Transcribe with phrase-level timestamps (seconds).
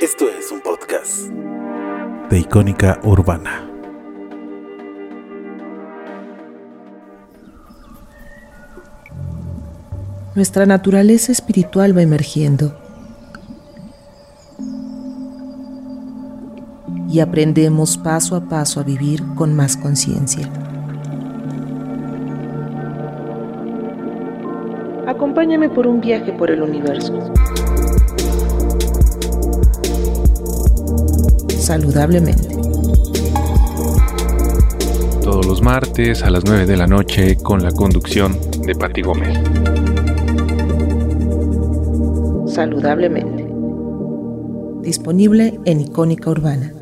[0.00, 1.28] Esto es un podcast
[2.30, 3.68] de Icónica Urbana.
[10.36, 12.78] Nuestra naturaleza espiritual va emergiendo
[17.08, 20.48] y aprendemos paso a paso a vivir con más conciencia.
[25.08, 27.32] Acompáñame por un viaje por el universo.
[31.68, 32.48] Saludablemente.
[35.22, 39.38] Todos los martes a las 9 de la noche con la conducción de Pati Gómez.
[42.50, 43.46] Saludablemente.
[44.80, 46.72] Disponible en Icónica Urbana.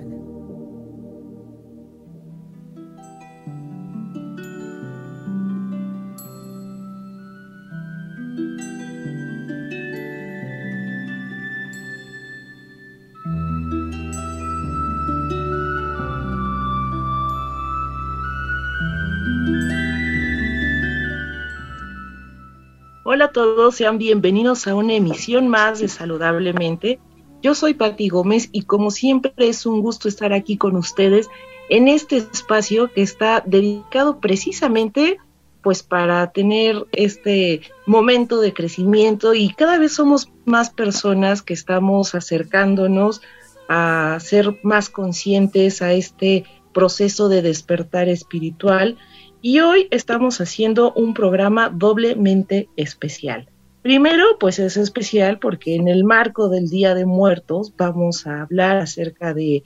[23.73, 26.99] Sean bienvenidos a una emisión más de Saludablemente.
[27.43, 31.29] Yo soy Patti Gómez y como siempre es un gusto estar aquí con ustedes
[31.69, 35.19] en este espacio que está dedicado precisamente
[35.63, 42.15] pues para tener este momento de crecimiento y cada vez somos más personas que estamos
[42.15, 43.21] acercándonos
[43.69, 48.97] a ser más conscientes a este proceso de despertar espiritual
[49.43, 53.49] y hoy estamos haciendo un programa doblemente especial.
[53.87, 58.79] Primero, pues es especial porque en el marco del Día de Muertos vamos a hablar
[58.79, 59.63] acerca de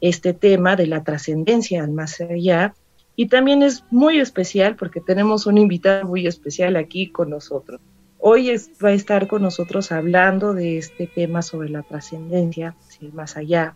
[0.00, 2.76] este tema de la trascendencia más allá.
[3.16, 7.80] Y también es muy especial porque tenemos un invitado muy especial aquí con nosotros.
[8.20, 12.76] Hoy va a estar con nosotros hablando de este tema sobre la trascendencia,
[13.12, 13.74] más allá,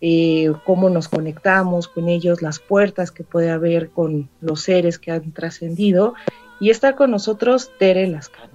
[0.00, 5.12] eh, cómo nos conectamos con ellos, las puertas que puede haber con los seres que
[5.12, 6.14] han trascendido.
[6.58, 8.49] Y está con nosotros Tere Lascano.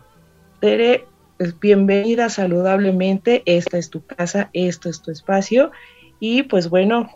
[1.37, 3.43] Pues, bienvenida saludablemente.
[3.45, 5.71] Esta es tu casa, esto es tu espacio.
[6.19, 7.07] Y pues bueno,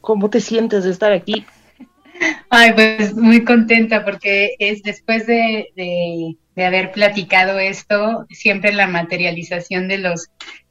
[0.00, 1.44] ¿cómo te sientes de estar aquí?
[2.50, 9.88] Ay, pues muy contenta porque es después de, de haber platicado esto, siempre la materialización
[9.88, 10.30] de los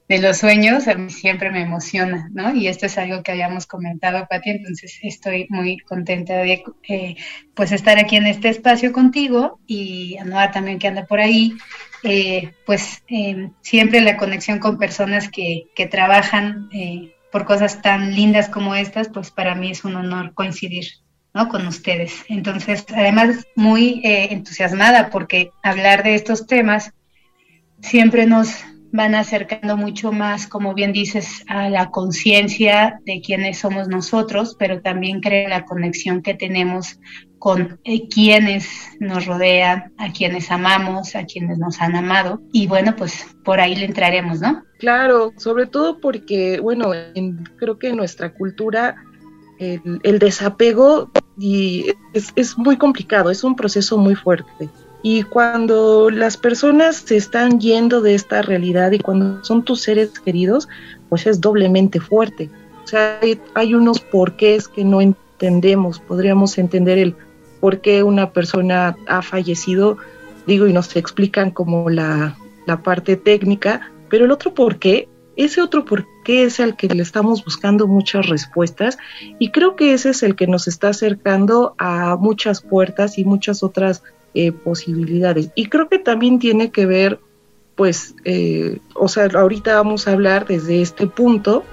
[0.09, 2.53] de los sueños a mí siempre me emociona, ¿no?
[2.53, 7.15] Y esto es algo que habíamos comentado, Pati, entonces estoy muy contenta de eh,
[7.55, 11.53] pues estar aquí en este espacio contigo y Anuar también que anda por ahí,
[12.03, 18.13] eh, pues em, siempre la conexión con personas que, que trabajan eh, por cosas tan
[18.13, 21.02] lindas como estas, pues para mí es un honor coincidir.
[21.33, 21.49] ¿No?
[21.49, 22.23] con ustedes.
[22.29, 26.93] Entonces, además, muy entusiasmada porque hablar de estos temas
[27.81, 28.63] siempre nos,
[28.93, 34.81] van acercando mucho más, como bien dices, a la conciencia de quiénes somos nosotros, pero
[34.81, 36.99] también creo la conexión que tenemos
[37.39, 38.69] con eh, quienes
[38.99, 42.43] nos rodean, a quienes amamos, a quienes nos han amado.
[42.53, 44.63] Y bueno, pues por ahí le entraremos, ¿no?
[44.77, 46.91] Claro, sobre todo porque, bueno,
[47.57, 48.95] creo que nuestra cultura
[50.03, 54.69] el, desapego y es, es muy complicado, es un proceso muy fuerte.
[55.05, 60.17] Y cuando las personas se están yendo de esta realidad y cuando son tus seres
[60.19, 60.69] queridos,
[61.09, 62.49] pues es doblemente fuerte.
[62.85, 63.19] O sea,
[63.53, 65.99] hay, unos porqués que no entendemos.
[65.99, 67.15] Podríamos entender el
[67.59, 69.97] por qué una persona ha fallecido,
[70.47, 75.61] digo, y nos explican como la, la parte técnica, pero el otro por qué, ese
[75.61, 78.97] otro por qué es el que le estamos buscando muchas respuestas
[79.39, 83.63] y creo que ese es el que nos está acercando a muchas puertas y muchas
[83.63, 85.51] otras eh, posibilidades.
[85.53, 87.19] Y creo que también tiene que ver,
[87.75, 91.63] pues, eh, o sea, ahorita vamos a hablar desde este punto,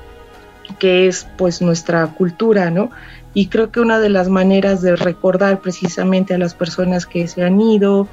[0.79, 2.91] que es pues nuestra cultura, ¿no?
[3.33, 7.45] Y creo que una de las maneras de recordar precisamente a las personas que se
[7.45, 8.09] han ido,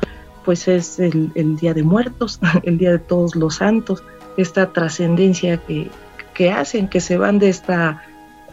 [0.46, 4.04] pues es el Día de Muertos, el Día de Todos los Santos,
[4.38, 5.90] esta trascendencia que,
[6.38, 8.04] que hacen, que se van de esta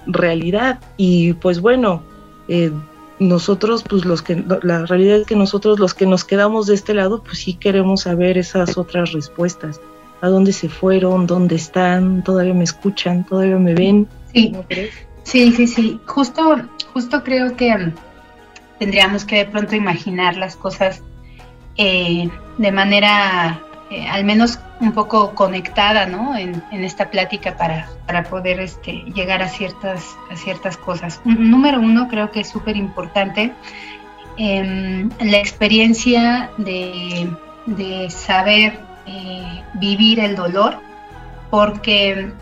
[0.06, 0.80] realidad.
[0.96, 2.02] Y pues bueno,
[2.48, 2.72] eh,
[3.18, 6.94] nosotros, pues los que, la realidad es que nosotros los que nos quedamos de este
[6.94, 9.82] lado, pues sí queremos saber esas otras respuestas.
[10.22, 11.26] ¿A dónde se fueron?
[11.26, 12.24] ¿Dónde están?
[12.24, 13.26] ¿Todavía me escuchan?
[13.26, 14.08] ¿Todavía me ven?
[14.32, 14.56] Sí,
[15.24, 16.00] sí, sí, sí.
[16.06, 16.56] Justo,
[16.94, 17.92] justo creo que mm,
[18.78, 21.02] tendríamos que de pronto imaginar las cosas
[21.76, 23.60] eh, de manera
[23.90, 26.36] eh, al menos un poco conectada ¿no?
[26.36, 31.20] en, esta plática para, para poder este, llegar a ciertas, a ciertas cosas.
[31.24, 33.52] Número uno, creo que es súper importante
[34.36, 37.30] em, la experiencia de,
[37.66, 40.78] de saber eh, vivir el dolor,
[41.50, 42.32] porque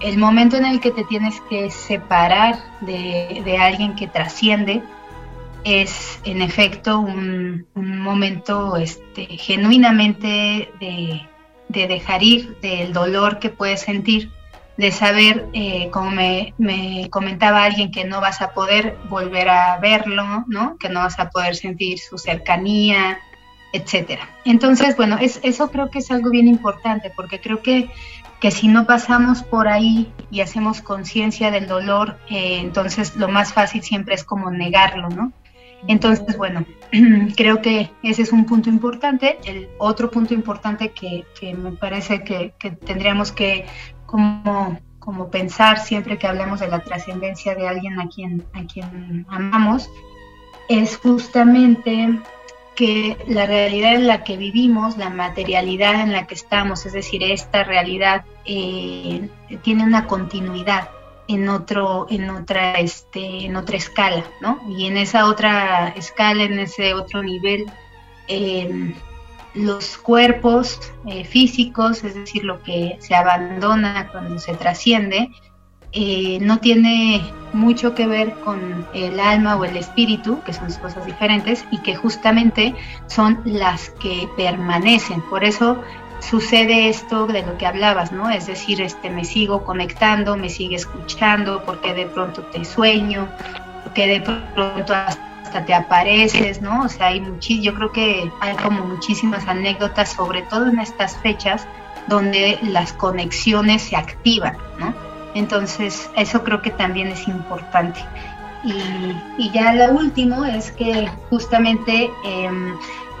[0.00, 4.82] el momento en el que te tienes que separar de, alguien que trasciende
[5.68, 11.26] es en efecto un, momento este, genuinamente de,
[11.68, 14.30] dejar ir del dolor que puedes sentir,
[14.76, 16.54] de saber, eh, como me,
[17.10, 20.76] comentaba alguien, que no vas a poder volver a verlo, ¿no?
[20.78, 23.18] que no vas a poder sentir su cercanía,
[23.72, 24.28] etcétera.
[24.44, 27.90] Entonces, bueno, es, eso creo que es algo bien importante, porque creo que
[28.40, 33.52] que si no pasamos por ahí y hacemos conciencia del dolor, eh, entonces lo más
[33.52, 35.32] fácil siempre es como negarlo, ¿no?
[35.86, 36.64] Entonces, bueno,
[37.36, 39.38] creo que ese es un punto importante.
[39.44, 42.52] El otro punto importante que, me parece que,
[42.84, 43.66] tendríamos que
[44.06, 49.26] como, como pensar siempre que hablamos de la trascendencia de alguien a quien, a quien
[49.28, 49.88] amamos
[50.68, 52.18] es justamente
[52.74, 57.24] que la realidad en la que vivimos, la materialidad en la que estamos, es decir,
[57.24, 59.28] esta realidad eh,
[59.62, 60.88] tiene una continuidad
[61.28, 64.60] en otro, en otra, este, en otra escala, ¿no?
[64.68, 67.66] Y en esa otra escala, en ese otro nivel,
[68.26, 68.94] em,
[69.54, 75.30] los cuerpos eh, físicos, es decir, lo que se abandona cuando se trasciende,
[75.92, 77.22] eh, no tiene
[77.52, 81.94] mucho que ver con el alma o el espíritu, que son cosas diferentes, y que
[81.94, 82.74] justamente
[83.06, 85.22] son las que permanecen.
[85.22, 85.82] Por eso
[86.20, 88.30] sucede esto de lo que hablabas, ¿no?
[88.30, 93.28] Es decir, este, me sigo conectando, me sigue escuchando, porque de pronto te sueño,
[93.84, 96.82] porque de pronto hasta te apareces, ¿no?
[96.82, 101.16] O sea, hay muchis, yo creo que hay como muchísimas anécdotas, sobre todo en estas
[101.18, 101.66] fechas,
[102.06, 104.94] donde las conexiones se activan, ¿no?
[105.34, 108.00] Entonces, eso creo que también es importante.
[108.64, 112.74] Y, ya lo último es que justamente em,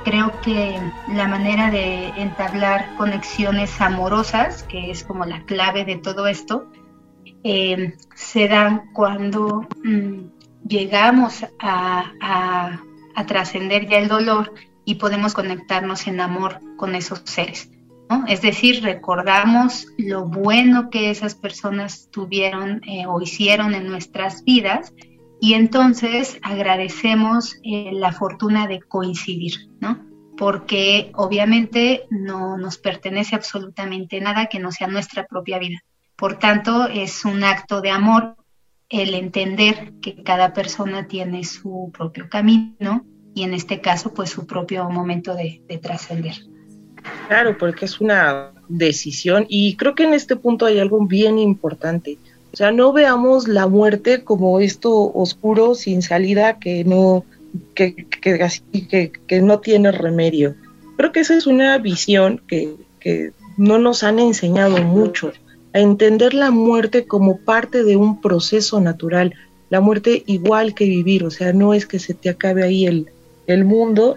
[0.04, 6.26] creo que la manera de entablar conexiones amorosas, que es como la clave de todo
[6.26, 6.70] esto,
[7.42, 12.80] em, se dan cuando mm, llegamos a
[13.26, 14.52] trascender ya el dolor
[14.84, 17.70] y podemos conectarnos en amor con esos seres.
[18.26, 24.94] Es decir, recordamos lo bueno que esas personas tuvieron eh, o hicieron en nuestras vidas
[25.40, 30.04] y entonces agradecemos eh, la fortuna de coincidir, ¿no?
[30.36, 35.82] Porque obviamente no nos pertenece absolutamente nada que no sea nuestra propia vida.
[36.16, 38.36] Por tanto, es un acto de amor
[38.88, 43.04] el entender que cada persona tiene su propio camino
[43.34, 46.34] y en este caso, pues su propio momento de trascender.
[47.28, 52.18] Claro, porque es una decisión y creo que en este punto hay algo bien importante.
[52.52, 57.24] O sea, no veamos la muerte como esto oscuro sin salida que no
[57.74, 60.54] que, que, que, no tiene remedio.
[60.96, 65.32] Creo que esa es una visión que, que no nos han enseñado mucho,
[65.72, 69.34] a entender la muerte como parte de un proceso natural,
[69.70, 73.06] la muerte igual que vivir, o sea, no es que se te acabe ahí el,
[73.46, 74.16] el mundo,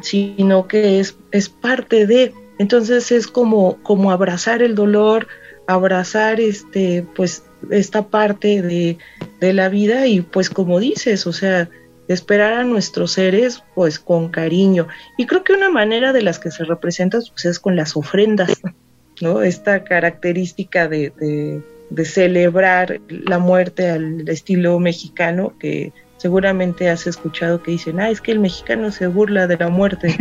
[0.00, 5.26] sino que es, es parte de, entonces es como, como abrazar el dolor,
[5.66, 8.98] abrazar este, pues, esta parte de,
[9.40, 11.68] de la vida y pues como dices, o sea,
[12.08, 14.88] esperar a nuestros seres pues con cariño.
[15.16, 18.60] Y creo que una manera de las que se representan pues, es con las ofrendas,
[19.20, 19.42] ¿no?
[19.42, 27.62] Esta característica de, de, de celebrar la muerte al estilo mexicano que seguramente has escuchado
[27.62, 30.16] que dicen, ah, es que el mexicano se burla de la muerte.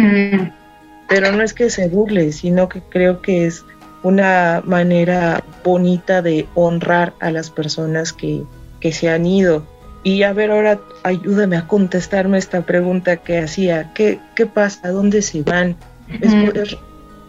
[1.10, 3.66] Pero no es que se burle, sino que creo que es
[4.04, 8.44] una manera bonita de honrar a las personas que,
[8.80, 9.64] que se han ido.
[10.04, 13.92] Y a ver, ahora ayúdame a contestarme esta pregunta que hacía.
[13.94, 14.90] ¿Qué, qué pasa?
[14.90, 15.76] ¿Dónde se van?
[16.22, 16.78] ¿Es,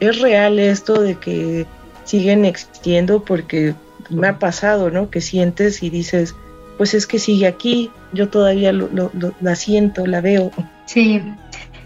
[0.00, 1.66] es, real esto de que
[2.04, 3.24] siguen existiendo?
[3.24, 3.74] Porque
[4.10, 5.10] me ha pasado, ¿no?
[5.10, 6.34] Que sientes y dices,
[6.76, 8.88] pues es que sigue aquí, yo todavía lo,
[9.40, 10.52] la siento, la veo.
[10.86, 11.20] Sí,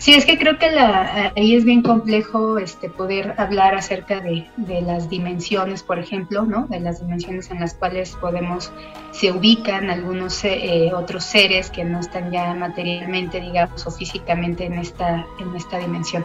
[0.02, 4.48] sí, es que creo que la, ahí es bien complejo este, poder hablar acerca de,
[4.56, 6.66] de, las dimensiones, por ejemplo, ¿no?
[6.66, 8.72] de las dimensiones en las cuales podemos,
[9.12, 14.74] se ubican algunos eh, otros seres que no están ya materialmente, digamos, o físicamente en
[14.74, 16.24] esta, en esta dimensión.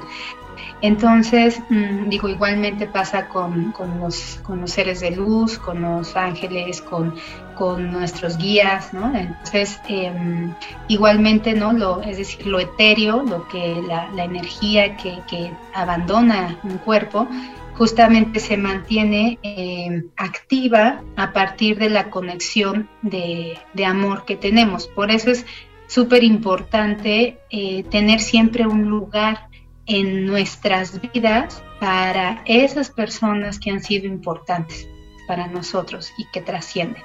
[0.81, 6.81] Entonces, mm, digo, igualmente pasa con, los, con, los, seres de luz, con los ángeles,
[6.81, 7.13] con,
[7.57, 9.15] con nuestros guías, ¿no?
[9.15, 10.53] Entonces, em,
[10.87, 12.01] igualmente, ¿no?
[12.01, 17.27] Es decir, lo etéreo, lo que la, energía que, abandona un cuerpo,
[17.75, 24.87] justamente se mantiene em, activa a partir de la conexión de, de amor que tenemos.
[24.87, 25.45] Por eso es
[25.87, 29.47] súper importante eh, tener siempre un lugar
[29.85, 34.87] en nuestras vidas para esas personas que han sido importantes.
[35.27, 37.03] para nosotros y que trascienden,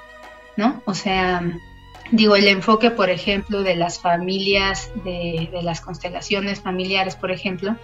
[0.57, 0.81] ¿no?
[0.85, 1.41] O sea,
[2.11, 7.75] digo, el enfoque, por ejemplo, de las familias, de, las constelaciones familiares, por ejemplo,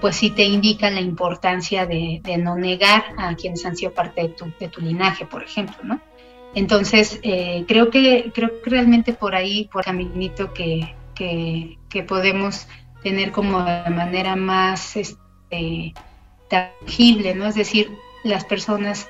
[0.00, 4.28] pues sí te indica la importancia de, no negar a quienes han sido parte de
[4.30, 6.00] tu, de tu linaje, por ejemplo, ¿no?
[6.54, 12.02] Entonces, eh, creo, que, creo que realmente por ahí, por el caminito que, que, que
[12.02, 12.66] podemos
[13.02, 15.92] tener como de manera más este,
[16.48, 17.46] tangible, ¿no?
[17.46, 17.90] Es decir,
[18.24, 19.08] las personas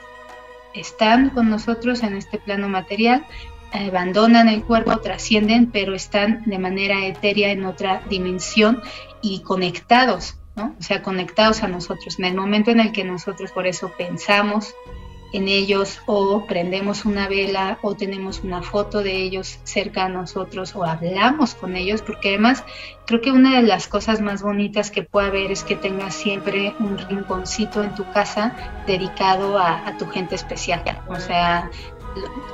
[0.76, 3.26] están con nosotros en este plano material,
[3.72, 8.80] abandonan el cuerpo, trascienden, pero están de manera etérea en otra dimensión
[9.20, 10.74] y conectados, ¿no?
[10.78, 12.18] O sea, conectados a nosotros.
[12.18, 14.74] En el momento en el que nosotros por eso pensamos,
[15.36, 20.74] en ellos o prendemos una vela o tenemos una foto de ellos cerca a nosotros
[20.74, 22.64] o hablamos con ellos, porque además
[23.06, 26.74] creo que una de las cosas más bonitas que puede haber es que tengas siempre
[26.78, 30.82] un rinconcito en tu casa dedicado a, a tu gente especial.
[31.08, 31.70] O sea,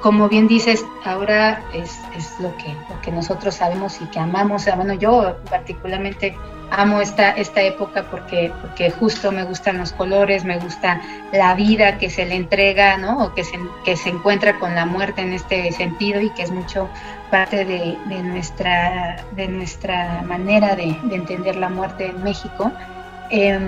[0.03, 4.67] como bien dices, ahora es, es lo, que, lo que nosotros sabemos y que amamos.
[4.77, 6.37] Bueno, yo particularmente
[6.71, 11.01] amo esta, esta época porque, porque justo me gustan los colores, me gusta
[11.33, 13.27] la vida que se le entrega, ¿no?
[13.27, 16.51] O que se, que se encuentra con la muerte en este sentido y que es
[16.51, 16.89] mucho
[17.31, 22.73] parte de, de nuestra, de nuestra manera de, de, entender la muerte en México.
[23.35, 23.59] Eh,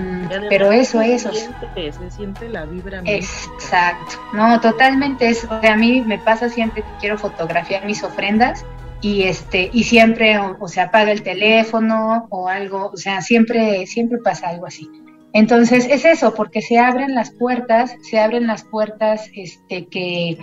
[0.51, 1.33] pero eso, eso.
[1.33, 3.01] Se siente, la vibra.
[3.07, 4.17] Exacto.
[4.35, 5.27] No, totalmente.
[5.27, 8.63] Es, o sea, a mí me pasa siempre que quiero fotografiar mis ofrendas
[9.01, 14.19] y este y siempre o, se apaga el teléfono o algo, o sea, siempre siempre
[14.19, 14.91] pasa algo así.
[15.33, 20.37] Entonces es eso, porque se abren las puertas, se abren las puertas este que,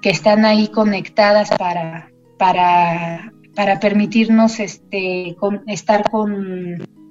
[0.00, 2.08] que están ahí conectadas para
[2.38, 6.10] para para permitirnos este estar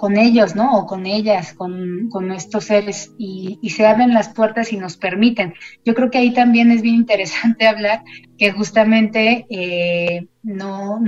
[0.03, 0.79] con ellos, ¿no?
[0.79, 5.53] O con ellas, con, nuestros seres, y, se abren las puertas y nos permiten.
[5.85, 8.03] Yo creo que ahí también es bien interesante hablar
[8.37, 11.01] que justamente eh, no,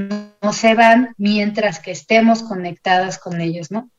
[0.54, 3.90] se van mientras que estemos conectadas con ellos, ¿no?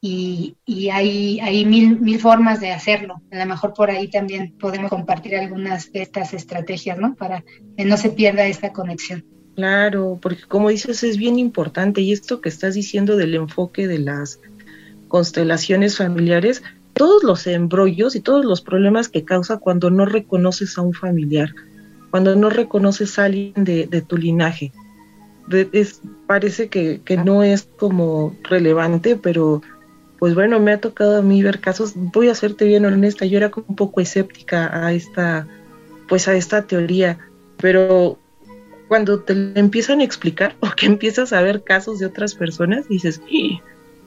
[0.00, 0.56] Y,
[0.90, 3.20] hay mil, mil formas de hacerlo.
[3.32, 7.14] A lo mejor por ahí también podemos compartir algunas de estas estrategias, ¿no?
[7.14, 7.44] Para
[7.76, 9.35] que no se pierda esta conexión.
[9.56, 13.98] Claro, porque como dices es bien importante y esto que estás diciendo del enfoque de
[13.98, 14.38] las
[15.08, 20.82] constelaciones familiares, todos los embrollos y todos los problemas que causa cuando no reconoces a
[20.82, 21.54] un familiar,
[22.10, 24.72] cuando no reconoces a alguien de, tu linaje.
[26.26, 29.62] parece que, no es como relevante, pero
[30.18, 33.38] pues bueno, me ha tocado a mí ver casos, voy a serte bien honesta, yo
[33.38, 35.46] era un poco escéptica a esta,
[36.08, 37.18] pues a esta teoría,
[37.56, 38.18] pero
[38.88, 43.20] cuando te empiezan a explicar o que empiezas a ver casos de otras personas, dices,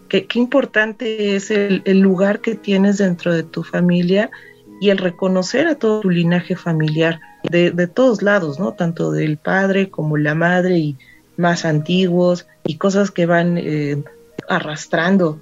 [0.10, 4.30] qué, qué importante es el, lugar que tienes dentro de tu familia
[4.82, 8.74] y el reconocer a todo tu linaje familiar de, todos lados, ¿no?
[8.74, 10.98] Tanto del padre como la madre y
[11.38, 14.02] más antiguos y cosas que van eh,
[14.48, 15.40] arrastrando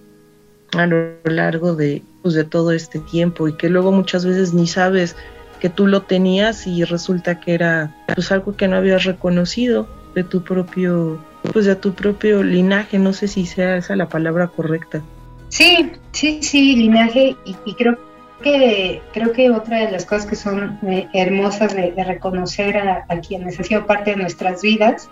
[0.73, 1.77] a lo largo
[2.21, 5.15] pues, de todo este tiempo y que luego muchas veces ni sabes
[5.57, 10.23] que tú lo tenías y resulta que era pues algo que no habías reconocido de
[10.23, 11.19] tu propio
[11.53, 12.99] pues de tu propio linaje.
[12.99, 15.01] No sé si sea esa la palabra correcta.
[15.49, 17.35] Sí sí sí linaje.
[17.45, 17.97] Y, creo
[18.41, 23.57] que creo que otra de las cosas que son eh, hermosas de, reconocer a, quienes
[23.59, 25.09] han sido parte de nuestras vidas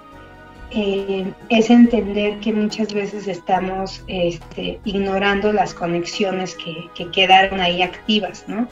[0.71, 8.45] eh, es entender que muchas veces estamos este, ignorando las conexiones que quedaron ahí activas,
[8.47, 8.67] ¿no?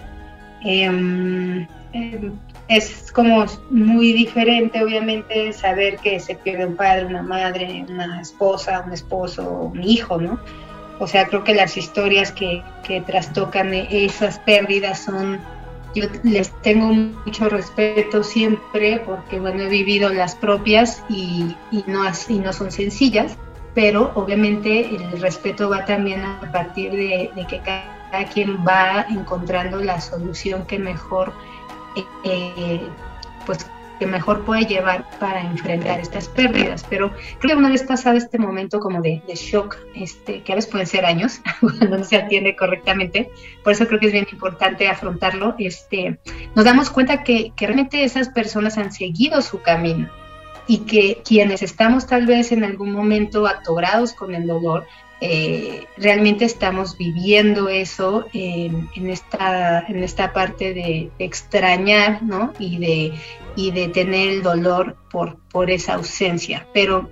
[0.63, 1.67] Em,
[2.67, 8.83] es como muy diferente, obviamente, saber que se pierde un padre, una madre, una esposa,
[8.85, 10.39] un esposo, un hijo, ¿no?
[10.99, 15.39] O sea, creo que las historias que, que trastocan esas pérdidas son,
[15.95, 22.03] yo les tengo mucho respeto siempre porque, bueno, he vivido las propias y, y, no,
[22.29, 23.37] y no son sencillas,
[23.73, 29.07] pero obviamente el respeto va también a partir de, de que cada cada quien va
[29.09, 31.33] encontrando la solución que mejor,
[32.23, 32.87] eh,
[33.47, 33.65] pues
[33.97, 36.85] que mejor puede llevar para enfrentar estas pérdidas.
[36.87, 40.69] Pero creo que una vez pasado este momento como de, shock, este, que a veces
[40.69, 43.31] pueden ser años, cuando no se atiende correctamente,
[43.63, 46.19] por eso creo que es bien importante afrontarlo, este,
[46.53, 50.07] nos damos cuenta que, que realmente esas personas han seguido su camino
[50.67, 54.85] y que quienes estamos tal vez en algún momento atorados con el dolor,
[55.25, 62.51] eh, realmente estamos viviendo eso en, esta, en esta parte de, extrañar ¿no?
[62.59, 63.13] y, de,
[63.55, 66.67] y de tener el dolor por, por esa ausencia.
[66.73, 67.09] Pero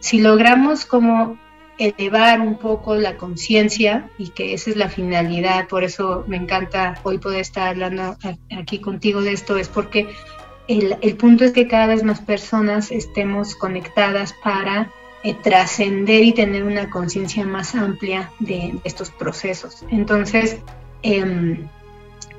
[0.00, 1.38] si logramos como
[1.78, 7.00] elevar un poco la conciencia y que esa es la finalidad, por eso me encanta
[7.02, 8.18] hoy poder estar hablando
[8.54, 10.08] aquí contigo de esto, es porque
[10.68, 14.92] el, el punto es que cada vez más personas estemos conectadas para
[15.24, 19.82] eh, trascender y tener una conciencia más amplia de, estos procesos.
[19.90, 20.58] Entonces,
[21.02, 21.66] em,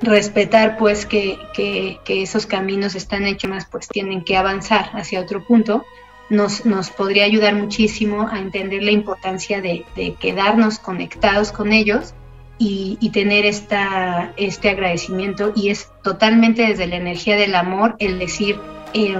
[0.00, 5.20] respetar pues que, que, que, esos caminos están hechos más, pues tienen que avanzar hacia
[5.20, 5.84] otro punto,
[6.30, 12.14] nos, nos podría ayudar muchísimo a entender la importancia de, de quedarnos conectados con ellos
[12.56, 18.20] y, y, tener esta, este agradecimiento y es totalmente desde la energía del amor el
[18.20, 18.60] decir,
[18.94, 19.16] eh,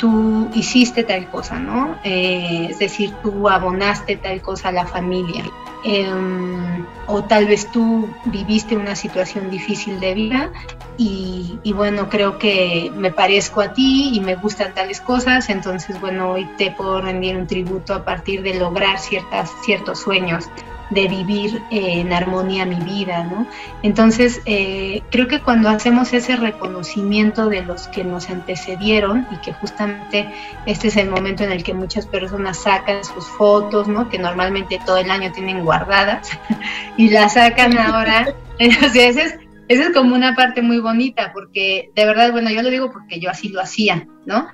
[0.00, 1.96] tú hiciste tal cosa, ¿no?
[2.02, 5.44] Eh, es decir, tú abonaste tal cosa a la familia.
[5.84, 10.52] Em, o tal vez tú viviste una situación difícil de vida
[10.96, 16.32] y, bueno, creo que me parezco a ti y me gustan tales cosas, entonces bueno,
[16.32, 20.50] hoy te puedo rendir un tributo a partir de lograr ciertas, ciertos sueños
[20.90, 23.46] de vivir eh, en armonía mi vida, ¿no?
[23.82, 29.52] Entonces, eh, creo que cuando hacemos ese reconocimiento de los que nos antecedieron y que
[29.52, 30.28] justamente
[30.66, 34.08] este es el momento en el que muchas personas sacan sus fotos, ¿no?
[34.08, 36.30] Que normalmente todo el año tienen guardadas
[36.96, 38.34] y las sacan ahora.
[38.58, 42.70] Entonces, es, esa es como una parte muy bonita porque de verdad, bueno, yo lo
[42.70, 44.48] digo porque yo así lo hacía, ¿no?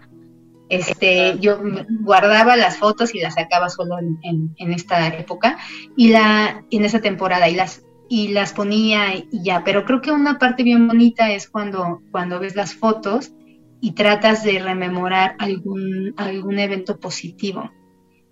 [0.69, 1.61] Este, yo
[2.01, 5.59] guardaba las fotos y las sacaba solo en, esta época
[5.97, 10.11] y la en esa temporada y las y las ponía y ya, pero creo que
[10.11, 13.33] una parte bien bonita es cuando cuando ves las fotos
[13.81, 17.71] y tratas de rememorar algún algún evento positivo.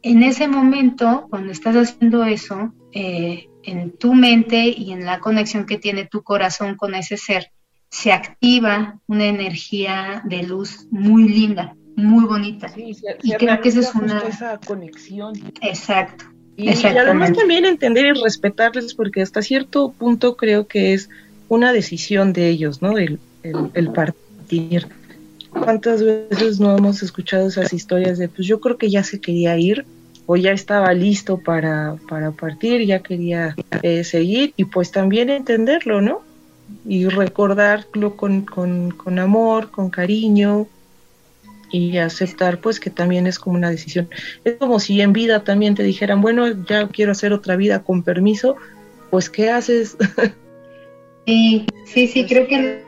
[0.02, 5.66] En ese momento, cuando estás haciendo eso, eh, en tu mente y en la conexión
[5.66, 7.52] que tiene tu corazón con ese ser,
[7.90, 12.72] se activa una energía de luz muy linda muy bonita.
[12.76, 15.34] y creo que esa es una esa conexión.
[15.60, 16.24] Exacto.
[16.56, 21.08] Y, además también entender y respetarles porque hasta cierto punto creo que es
[21.48, 22.96] una decisión de ellos, ¿no?
[22.96, 24.86] El, el, partir.
[25.50, 29.56] ¿Cuántas veces no hemos escuchado esas historias de, pues yo creo que ya se quería
[29.58, 29.84] ir
[30.26, 36.00] o ya estaba listo para, para partir, ya quería eh, seguir y pues también entenderlo,
[36.00, 36.22] ¿no?
[36.86, 40.66] Y recordarlo con, con, con amor, con cariño,
[41.74, 44.08] y aceptar pues que también es como una decisión.
[44.44, 48.04] Es como si en vida también te dijeran, bueno, ya quiero hacer otra vida con
[48.04, 48.54] permiso,
[49.10, 49.96] pues ¿qué haces?
[51.26, 52.82] Sí, sí, sí, creo que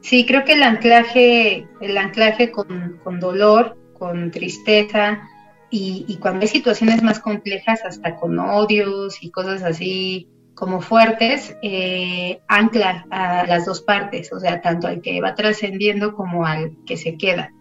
[0.00, 5.22] sí, creo que el anclaje, el anclaje con, con dolor, con tristeza,
[5.70, 11.56] y, y, cuando hay situaciones más complejas, hasta con odios y cosas así como fuertes,
[11.62, 16.76] eh, ancla a las dos partes, o sea, tanto al que va trascendiendo como al
[16.86, 17.52] que se queda.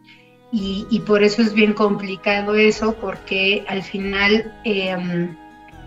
[0.56, 5.36] Y, por eso es bien complicado eso, porque al final, em,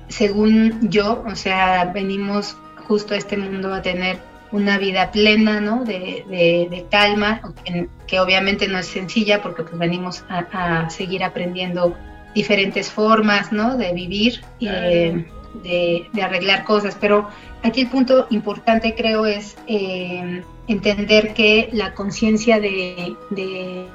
[0.09, 2.57] según yo, o sea, venimos
[2.89, 4.19] justo a este mundo a tener
[4.51, 5.85] una vida plena, ¿no?
[5.85, 7.41] De, calma,
[8.09, 11.95] que, obviamente no es sencilla porque pues venimos a, seguir aprendiendo
[12.35, 13.77] diferentes formas, ¿no?
[13.77, 14.43] De vivir.
[14.61, 15.27] Eh,
[15.63, 17.29] de, arreglar cosas, pero
[17.63, 23.87] aquí el punto importante creo es eh, entender que la conciencia de, de,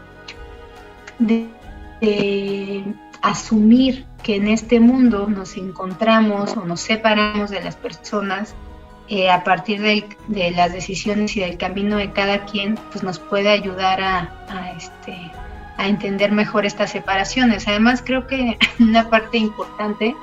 [3.22, 8.56] asumir que en este mundo nos encontramos o nos separamos de las personas
[9.08, 13.50] eh, a partir de, las decisiones y del camino de cada quien, pues nos puede
[13.50, 15.32] ayudar a, este,
[15.78, 17.68] a entender mejor estas separaciones.
[17.68, 20.16] Además, creo que una parte importante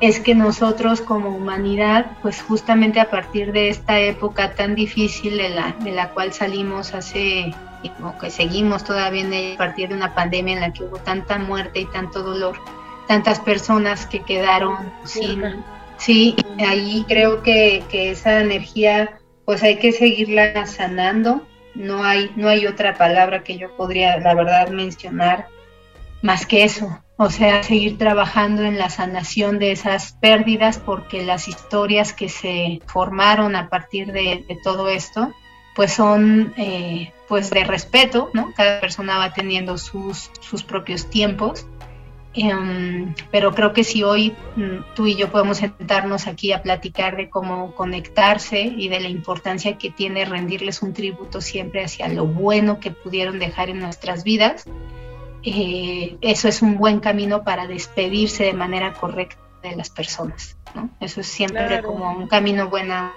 [0.00, 5.50] es que nosotros como humanidad, pues justamente a partir de esta época tan difícil de
[5.50, 7.54] la, de la cual salimos hace,
[8.02, 10.98] o que seguimos todavía en ella, a partir de una pandemia en la que hubo
[10.98, 12.56] tanta muerte y tanto dolor,
[13.06, 15.42] tantas personas que quedaron sin...
[15.96, 21.46] Sí, ahí creo que, que esa energía, pues hay que seguirla sanando.
[21.76, 25.46] No hay, no hay otra palabra que yo podría, la verdad, mencionar
[26.24, 31.48] más que eso, o sea, seguir trabajando en la sanación de esas pérdidas porque las
[31.48, 35.34] historias que se formaron a partir de, todo esto,
[35.76, 38.54] pues son eh, pues de respeto, ¿no?
[38.56, 41.66] Cada persona va teniendo sus, sus propios tiempos,
[42.32, 47.18] em, pero creo que si hoy mm, tú y yo podemos sentarnos aquí a platicar
[47.18, 52.24] de cómo conectarse y de la importancia que tiene rendirles un tributo siempre hacia lo
[52.24, 54.64] bueno que pudieron dejar en nuestras vidas,
[55.44, 60.56] eh, eso es un buen camino para despedirse de manera correcta de las personas.
[60.74, 60.90] ¿no?
[61.00, 63.12] Eso es siempre como un camino buena,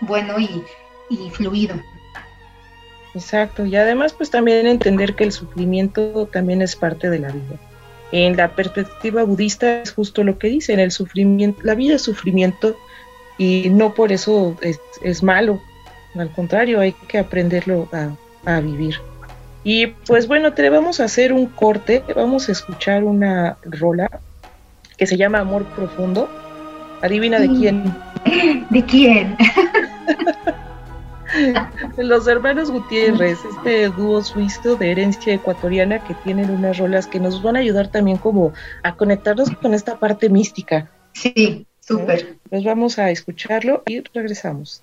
[0.00, 0.64] bueno y,
[1.30, 1.76] fluido.
[3.14, 7.58] Exacto, y además pues también entender que el sufrimiento también es parte de la vida.
[8.12, 12.76] en la perspectiva budista es justo lo que dicen, el sufrimiento, la vida es sufrimiento
[13.38, 14.56] y no por eso
[15.02, 15.62] es, malo,
[16.16, 17.88] al contrario, hay que aprenderlo
[18.44, 18.96] a, vivir.
[19.64, 24.20] Y pues bueno, te vamos a hacer un corte, vamos a escuchar una rola
[24.96, 26.28] que se llama Amor Profundo.
[27.02, 27.94] Adivina de quién.
[28.70, 29.36] ¿De quién?
[31.96, 37.42] Los hermanos Gutiérrez, este dúo suizo de herencia ecuatoriana que tienen unas rolas que nos
[37.42, 40.90] van a ayudar también como a conectarnos con esta parte mística.
[41.12, 42.38] Sí, súper.
[42.48, 44.82] Pues vamos a escucharlo y regresamos.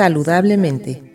[0.00, 1.09] Saludablemente.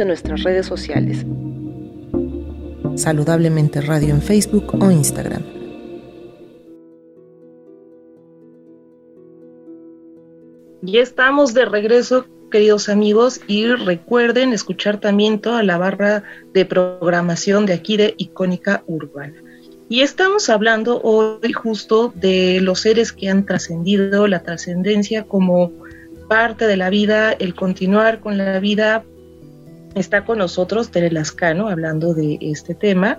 [0.00, 1.24] En nuestras redes sociales.
[2.96, 5.42] Saludablemente Radio en Facebook o Instagram.
[10.82, 17.66] Ya estamos de regreso, queridos amigos, y recuerden escuchar también toda la barra de programación
[17.66, 19.34] de aquí de Icónica Urbana.
[19.88, 25.72] Y estamos hablando hoy justo de los seres que han trascendido, la trascendencia como
[26.28, 29.04] parte de la vida, el continuar con la vida
[29.96, 33.18] está con nosotros Tere Lascano hablando de este tema.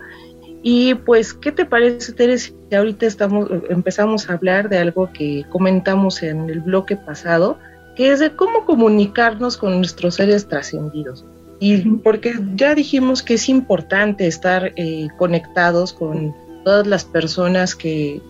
[0.64, 5.46] Y pues, ¿qué te parece, Tere, si ahorita estamos, empezamos a hablar de algo que
[5.50, 7.58] comentamos en el bloque pasado,
[7.96, 11.26] que es de cómo comunicarnos con nuestros seres trascendidos?
[11.60, 18.22] Y porque ya dijimos que es importante estar eh, conectados con todas las personas que,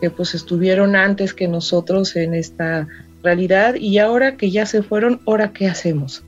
[0.00, 2.88] que pues estuvieron antes que nosotros en esta
[3.22, 6.24] realidad y ahora que ya se fueron, ¿ahora qué hacemos?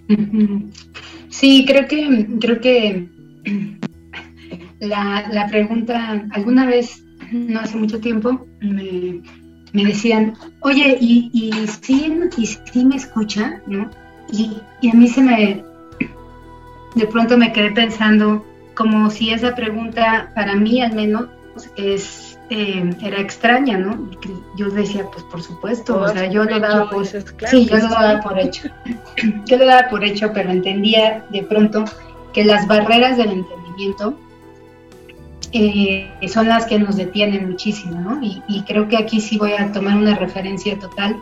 [1.33, 3.09] Sí, creo que, creo que
[4.81, 9.23] la, pregunta, alguna vez, no hace mucho tiempo, me,
[9.73, 13.63] decían, oye, ¿y, y, sí, ¿y sí me escucha?
[13.67, 13.91] ¿no?
[14.31, 15.65] Y, y a mí se me,
[16.95, 21.31] de pronto me quedé pensando como si esa pregunta, para mí al menos,
[21.77, 24.11] es eh, era extraña, ¿no?
[24.57, 28.21] Yo decía, pues por supuesto, o sea, yo lo daba por, sí, yo lo daba
[28.21, 28.69] por hecho,
[29.47, 31.87] yo lo daba por hecho, pero entendía de pronto
[32.35, 34.19] que las barreras del entendimiento
[35.53, 38.21] eh, son las que nos detienen muchísimo, ¿no?
[38.23, 41.17] Y, creo que aquí sí voy a tomar una referencia total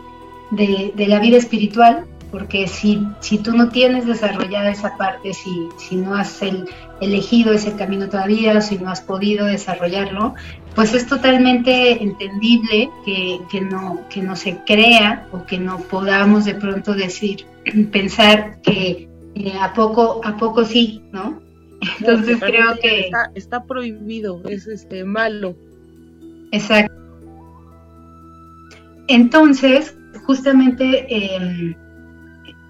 [0.51, 5.69] de, de la vida espiritual, porque si, si tú no tienes desarrollada esa parte, si,
[5.77, 6.67] si no has el,
[7.01, 10.35] elegido ese camino todavía, si no has podido desarrollarlo,
[10.75, 16.45] pues es totalmente entendible que, que, no, que no se crea o que no podamos
[16.45, 17.45] de pronto decir,
[17.91, 21.41] pensar que eh, a poco, a poco sí, ¿no?
[21.99, 23.01] Entonces creo que...
[23.01, 25.55] Está, está, prohibido, es este malo.
[26.51, 26.93] Exacto.
[29.07, 31.05] Entonces, justamente...
[31.09, 31.75] Eh,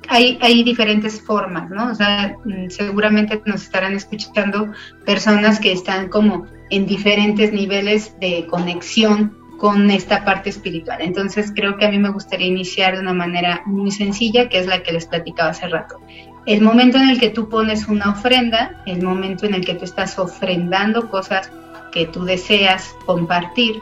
[0.08, 1.92] hay, diferentes formas, ¿no?
[1.92, 4.72] O sea, mm, seguramente nos estarán escuchando
[5.06, 11.00] personas que están como en diferentes niveles de conexión con esta parte espiritual.
[11.02, 14.68] Entonces creo que a mí me gustaría iniciar de una manera muy sencilla, que es
[14.68, 16.00] la que les platicaba hace rato.
[16.48, 19.86] El momento en el que tú pones una ofrenda, el momento en el que tú
[19.86, 21.52] estás ofrendando cosas
[21.92, 23.82] que tú deseas compartir,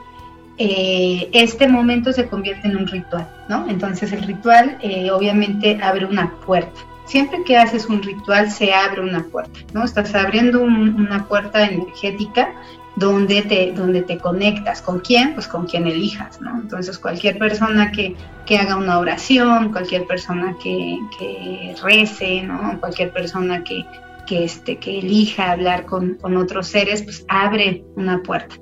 [0.62, 3.66] eh, este momento se convierte en un ritual, ¿no?
[3.70, 6.82] Entonces el ritual eh, obviamente abre una puerta.
[7.06, 9.86] Siempre que haces un ritual se abre una puerta, ¿no?
[9.86, 12.54] Estás abriendo una puerta energética
[12.98, 14.82] donde te, donde te conectas.
[14.82, 15.34] ¿Con quién?
[15.34, 16.60] Pues con quien elijas, ¿no?
[16.60, 22.78] Entonces cualquier persona que, que haga una oración, cualquier persona que, que rece, ¿no?
[22.82, 23.86] Cualquier persona que,
[24.28, 28.58] que, este, que elija hablar con, con otros seres, pues abre una puerta.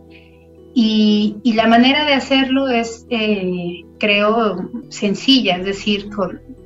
[0.79, 6.11] Y, la manera de hacerlo es, eh, creo, sencilla, es decir,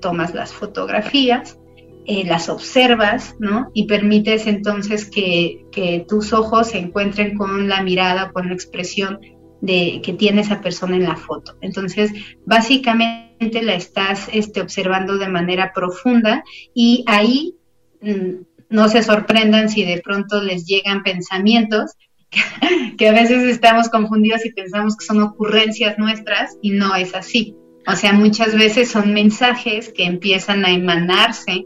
[0.02, 1.58] tomas las fotografías,
[2.06, 3.72] eh, las observas, ¿no?
[3.74, 5.66] Y permites entonces que,
[6.10, 9.22] tus ojos se encuentren con la mirada, con la expresión
[9.62, 11.56] de, que tiene esa persona en la foto.
[11.62, 12.12] Entonces,
[12.46, 16.44] básicamente la estás este, observando de manera profunda
[16.74, 17.56] y ahí
[18.02, 21.96] mm, no se sorprendan si de pronto les llegan pensamientos
[22.98, 27.56] que a veces estamos confundidos y pensamos que son ocurrencias nuestras y no es así.
[27.88, 31.66] O sea, muchas veces son mensajes que empiezan a emanarse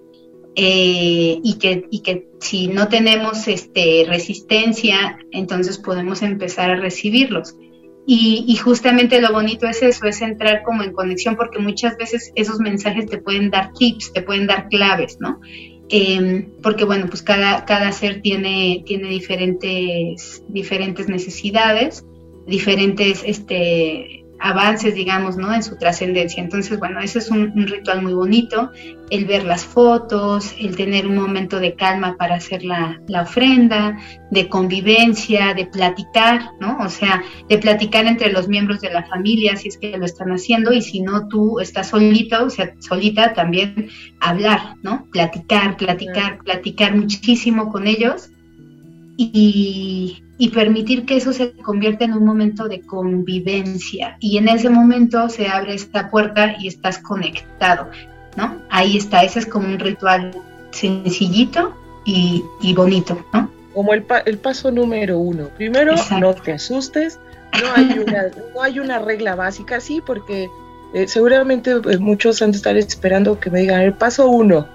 [0.55, 7.55] eh, y, que, y que si no tenemos este, resistencia, entonces podemos empezar a recibirlos.
[8.07, 12.31] Y, y, justamente lo bonito es eso, es entrar como en conexión, porque muchas veces
[12.35, 15.39] esos mensajes te pueden dar tips, te pueden dar claves, ¿no?
[15.89, 22.03] Em, porque bueno, pues cada, cada ser tiene, tiene diferentes, diferentes necesidades,
[22.47, 25.53] diferentes este, avances, digamos, ¿no?
[25.53, 26.41] En su trascendencia.
[26.43, 28.71] Entonces, bueno, ese es un, ritual muy bonito,
[29.09, 33.97] el ver las fotos, el tener un momento de calma para hacer la, la, ofrenda,
[34.31, 36.77] de convivencia, de platicar, ¿no?
[36.79, 40.31] O sea, de platicar entre los miembros de la familia, si es que lo están
[40.31, 45.07] haciendo, y si no, tú estás solito, o sea, solita, también hablar, ¿no?
[45.11, 48.29] Platicar, platicar, platicar muchísimo con ellos.
[49.17, 54.17] Y, y permitir que eso se convierta en un momento de convivencia.
[54.19, 57.89] Y en ese momento se abre esta puerta y estás conectado,
[58.35, 58.61] ¿no?
[58.69, 60.31] Ahí está, ese es como un ritual
[60.71, 62.43] sencillito y,
[62.75, 63.49] bonito, ¿no?
[63.73, 65.49] Como el, el paso número uno.
[65.55, 67.19] Primero, no te asustes,
[67.61, 70.49] no hay una, no hay una regla básica, sí, porque
[70.93, 74.67] eh, seguramente pues, muchos han de estar esperando que me digan el paso uno,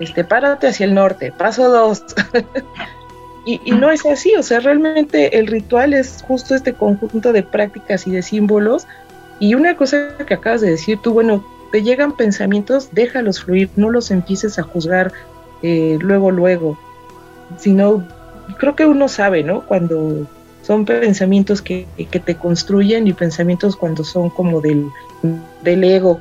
[0.00, 2.02] este, párate hacia el norte, paso dos.
[3.44, 8.06] Y, no es así, o sea, realmente el ritual es justo este conjunto de prácticas
[8.06, 8.86] y de símbolos.
[9.40, 13.90] Y una cosa que acabas de decir tú, bueno, te llegan pensamientos, déjalos fluir, no
[13.90, 15.12] los empieces a juzgar
[15.62, 16.78] eh, luego, luego.
[17.58, 18.06] Sino,
[18.58, 19.66] creo que uno sabe, ¿no?
[19.66, 20.28] Cuando
[20.62, 24.86] son pensamientos que, que te construyen y pensamientos cuando son como del,
[25.64, 26.20] del ego,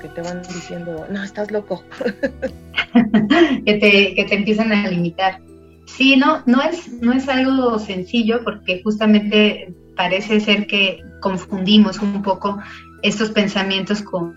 [0.00, 1.82] que te van diciendo, no, estás loco.
[3.66, 5.40] que, te, que te empiezan a limitar.
[5.96, 12.22] Sí, no, no es, no es algo sencillo porque justamente parece ser que confundimos un
[12.22, 12.58] poco
[13.02, 14.34] estos pensamientos con,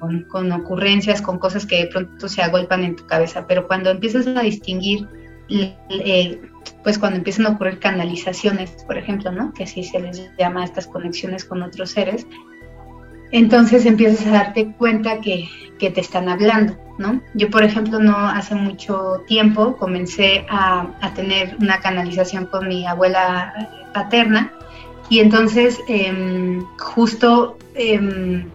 [0.52, 4.42] ocurrencias, con cosas que de pronto se agolpan en tu cabeza, pero cuando empiezas a
[4.42, 5.08] distinguir,
[5.50, 6.42] eh,
[6.84, 9.54] pues cuando empiezan a ocurrir canalizaciones, por ejemplo, ¿no?
[9.54, 12.26] que así se les llama estas conexiones con otros seres,
[13.34, 17.20] entonces empiezas a darte cuenta que, te están hablando, ¿no?
[17.34, 23.54] Yo, por ejemplo, no hace mucho tiempo comencé a, tener una canalización con mi abuela
[23.94, 24.54] paterna
[25.10, 28.46] y entonces em, justo em,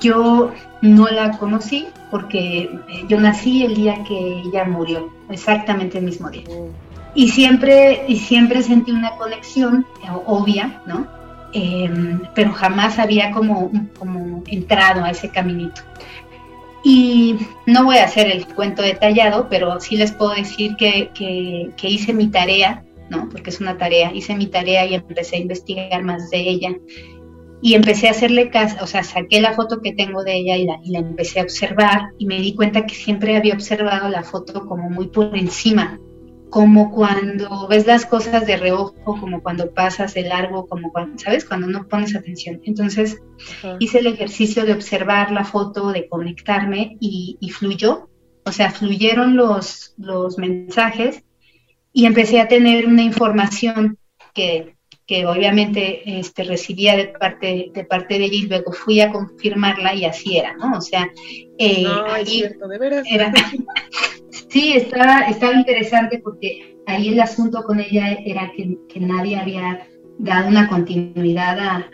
[0.00, 0.50] yo
[0.82, 2.68] no la conocí porque
[3.06, 6.42] yo nací el día que ella murió, exactamente el mismo día.
[7.14, 9.86] Y siempre, y siempre sentí una conexión
[10.26, 11.17] obvia, ¿no?
[11.52, 15.82] Em, pero jamás había como, como entrado a ese caminito.
[16.84, 21.88] Y no voy a hacer el cuento detallado, pero sí les puedo decir que, que,
[21.88, 23.28] hice mi tarea, ¿no?
[23.30, 26.76] Porque es una tarea, hice mi tarea y empecé a investigar más de ella.
[27.60, 30.64] y empecé a hacerle caso, o sea, saqué la foto que tengo de ella y
[30.64, 34.22] la, y la empecé a observar y me di cuenta que siempre había observado la
[34.22, 35.98] foto como muy por encima,
[36.50, 41.44] como cuando ves las cosas de reojo, como cuando pasas de largo, como cuando, ¿sabes?
[41.44, 42.60] Cuando no pones atención.
[42.64, 43.18] Entonces
[43.78, 48.08] hice el ejercicio de observar la foto, de conectarme y, y, fluyó,
[48.44, 51.22] o sea, fluyeron los, los mensajes
[51.92, 53.98] y empecé a tener una información
[54.34, 59.10] que que obviamente este, recibía de parte, de parte de ella y luego fui a
[59.10, 60.76] confirmarla y así era, ¿no?
[60.76, 61.08] O sea,
[61.56, 63.06] eh, no, es cierto, de veras.
[63.10, 63.32] Era,
[64.48, 69.86] sí, estaba, estaba interesante porque ahí el asunto con ella era que, nadie había
[70.18, 71.84] dado una continuidad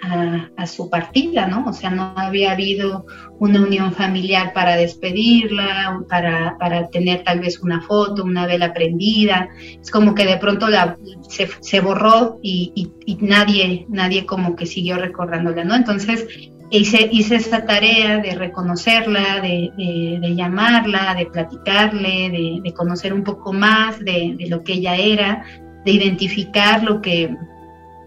[0.56, 1.66] a, su partida, ¿no?
[1.66, 3.04] O sea, no había habido
[3.38, 9.50] una unión familiar para despedirla, para, para tener tal vez una foto, una vela prendida.
[9.78, 10.96] Es como que de pronto la,
[11.28, 15.74] se, se borró y, y, nadie, nadie como que siguió recordándola, ¿no?
[15.74, 16.26] Entonces
[16.70, 23.98] hice, hice esa tarea de reconocerla, de, llamarla, de platicarle, de, conocer un poco más
[23.98, 25.44] de, de lo que ella era,
[25.85, 27.35] de identificar lo que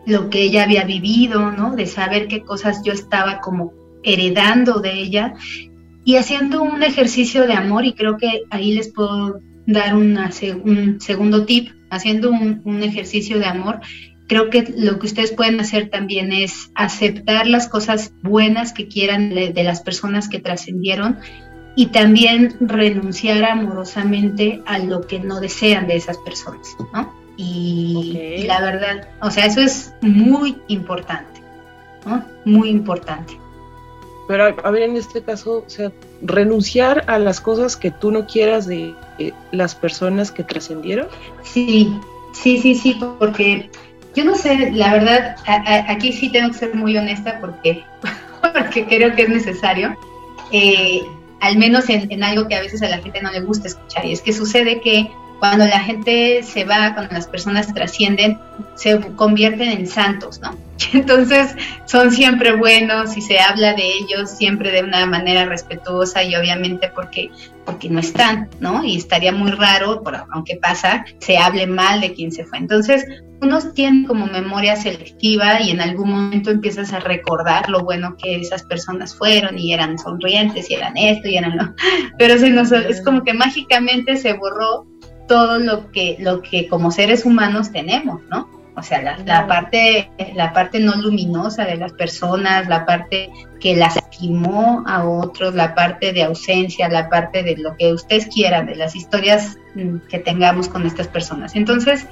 [0.06, 1.76] lo que ella había vivido, ¿no?
[1.76, 5.34] De saber qué cosas yo estaba como heredando de ella
[6.06, 10.32] y haciendo un ejercicio de amor y creo que ahí les puedo dar una,
[10.64, 13.82] un segundo tip, haciendo un, ejercicio de amor.
[14.28, 19.30] Creo que lo que ustedes pueden hacer también es aceptar las cosas buenas que quieran
[19.30, 21.20] de, de las personas que trascendieron
[21.78, 27.14] y también renunciar amorosamente a lo que no desean de esas personas, ¿no?
[27.38, 31.40] Y, la verdad, o sea, eso es muy importante,
[32.04, 32.26] ¿no?
[32.46, 33.40] Muy importante.
[34.28, 35.92] Pero a ver, en este caso, o sea,
[36.24, 38.96] renunciar a las cosas que tú no quieras de
[39.52, 41.08] las personas que trascendieron.
[41.44, 41.96] Sí,
[42.34, 43.70] sí, sí, sí, porque
[44.18, 45.36] yo no sé, la verdad,
[45.88, 47.84] aquí sí tengo que ser muy honesta porque,
[48.42, 49.96] porque creo que es necesario.
[50.52, 51.04] Eh,
[51.40, 54.06] al menos en, en, algo que a veces a la gente no le gusta escuchar,
[54.06, 58.40] y es que sucede que cuando la gente se va, cuando las personas trascienden,
[58.76, 60.58] se convierten en santos, ¿no?
[60.94, 66.36] Entonces son siempre buenos y se habla de ellos siempre de una manera respetuosa y
[66.36, 67.30] obviamente porque,
[67.66, 68.84] porque no están, ¿no?
[68.84, 72.60] Y estaría muy raro, aunque pasa, se hable mal de quien se fue.
[72.60, 73.06] Entonces
[73.42, 78.36] uno tiene como memoria selectiva y en algún momento empiezas a recordar lo bueno que
[78.38, 81.76] esas personas fueron y eran sonrientes y eran esto y eran lo...
[82.18, 84.88] Pero se nos, es como que mágicamente se borró
[85.28, 88.50] todo lo que, lo que como seres humanos tenemos, ¿no?
[88.78, 94.84] O sea, la, parte, la parte no luminosa de las personas, la parte que lastimó
[94.86, 98.96] a otros, la parte de ausencia, la parte de lo que ustedes quieran, de las
[98.96, 101.56] historias mm, que tengamos con estas personas.
[101.56, 102.06] Entonces,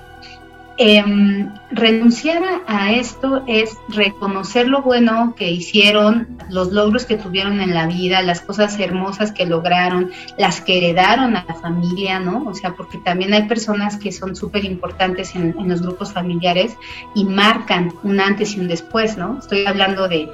[0.78, 7.74] eh, renunciar a esto es reconocer lo bueno que hicieron, los logros que tuvieron en
[7.74, 12.44] la vida, las cosas hermosas que lograron, las que heredaron a la familia, ¿no?
[12.46, 16.76] O sea, porque también hay personas que son súper importantes en, los grupos familiares
[17.16, 19.40] y marcan un antes y un después, ¿no?
[19.40, 20.30] Estoy hablando de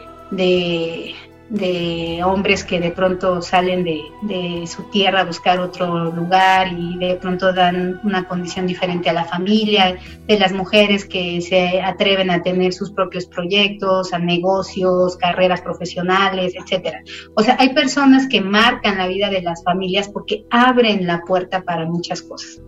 [1.52, 7.16] de hombres que de pronto salen de, su tierra a buscar otro lugar y de
[7.16, 12.42] pronto dan una condición diferente a la familia, de las mujeres que se atreven a
[12.42, 17.04] tener sus propios proyectos, a negocios, carreras profesionales, etcétera.
[17.36, 21.64] O sea, hay personas que marcan la vida de las familias porque abren la puerta
[21.64, 22.62] para muchas cosas.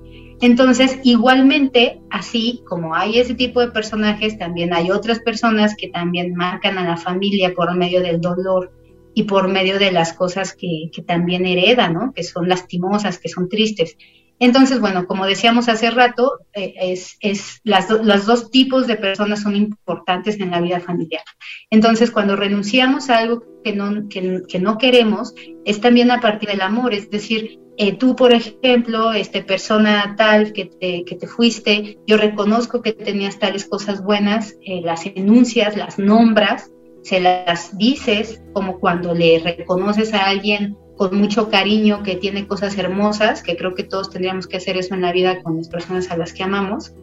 [0.44, 6.36] Entonces, igualmente, así como hay ese tipo de personajes, también hay otras personas que también
[6.36, 8.70] marcan a la familia por medio del dolor
[9.14, 12.12] y por medio de las cosas que, también heredan, ¿no?
[12.14, 13.96] Que son lastimosas, que son tristes.
[14.44, 19.42] Entonces, bueno, como decíamos hace rato, eh, es, es las los dos tipos de personas
[19.42, 21.24] son importantes en la vida familiar.
[21.70, 26.60] Entonces, cuando renunciamos a algo que no, que no queremos, es también a partir del
[26.60, 31.98] amor, es decir, eh, tú, por ejemplo, este, persona tal que te, que te fuiste,
[32.06, 36.70] yo reconozco que tenías tales cosas buenas, eh, las enuncias, las nombras,
[37.02, 42.78] se las dices, como cuando le reconoces a alguien con mucho cariño que tiene cosas
[42.78, 46.12] hermosas, que creo que todos tendríamos que hacer eso en la vida con las personas
[46.12, 46.94] a las que amamos.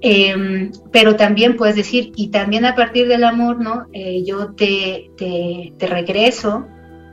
[0.00, 3.86] Em, pero también puedes decir, y también a partir del amor, ¿no?
[3.92, 6.66] Eh, yo te, te, regreso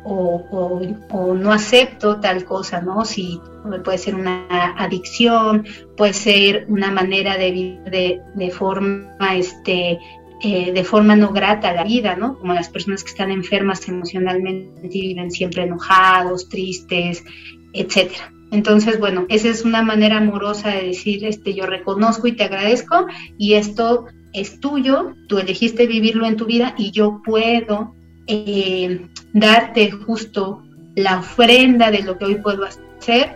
[0.05, 3.05] o, o, no acepto tal cosa, ¿no?
[3.05, 3.39] Si
[3.85, 4.45] puede ser una
[4.77, 5.65] adicción,
[5.95, 9.99] puede ser una manera de vivir de, de forma, este,
[10.45, 12.37] eh, de forma no grata la vida, ¿no?
[12.37, 17.23] Como las personas que están enfermas emocionalmente y viven siempre enojados, tristes,
[17.71, 18.33] etcétera.
[18.51, 23.07] Entonces, bueno, esa es una manera amorosa de decir, este, yo reconozco y te agradezco
[23.37, 27.95] y esto es tuyo, tú elegiste vivirlo en tu vida y yo puedo
[28.27, 30.61] eh, darte justo
[30.95, 32.83] la ofrenda de lo que hoy puedo hacer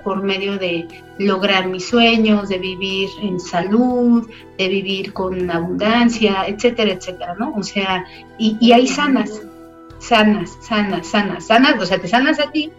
[0.04, 0.88] por medio de
[1.18, 7.54] lograr mis sueños, de vivir en salud, de vivir con abundancia, etcétera, etcétera, ¿no?
[7.56, 8.06] O sea,
[8.38, 9.42] y, y ahí sanas,
[10.00, 12.72] sanas, sanas, sanas, sanas, o sea, te sanas a ti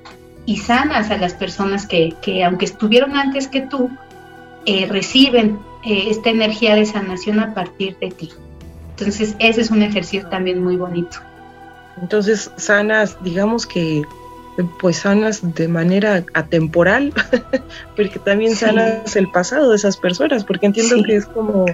[0.46, 3.90] y sanas a las personas que, que aunque estuvieron antes que tú,
[4.64, 8.30] eh, reciben eh, esta energía de sanación a partir de ti.
[8.90, 11.18] Entonces, ese es un ejercicio también muy bonito.
[12.00, 14.02] Entonces, sanas, digamos que
[14.64, 17.12] pues sanas de manera atemporal,
[17.96, 21.66] porque también sanas el pasado de esas personas, porque entiendo que es como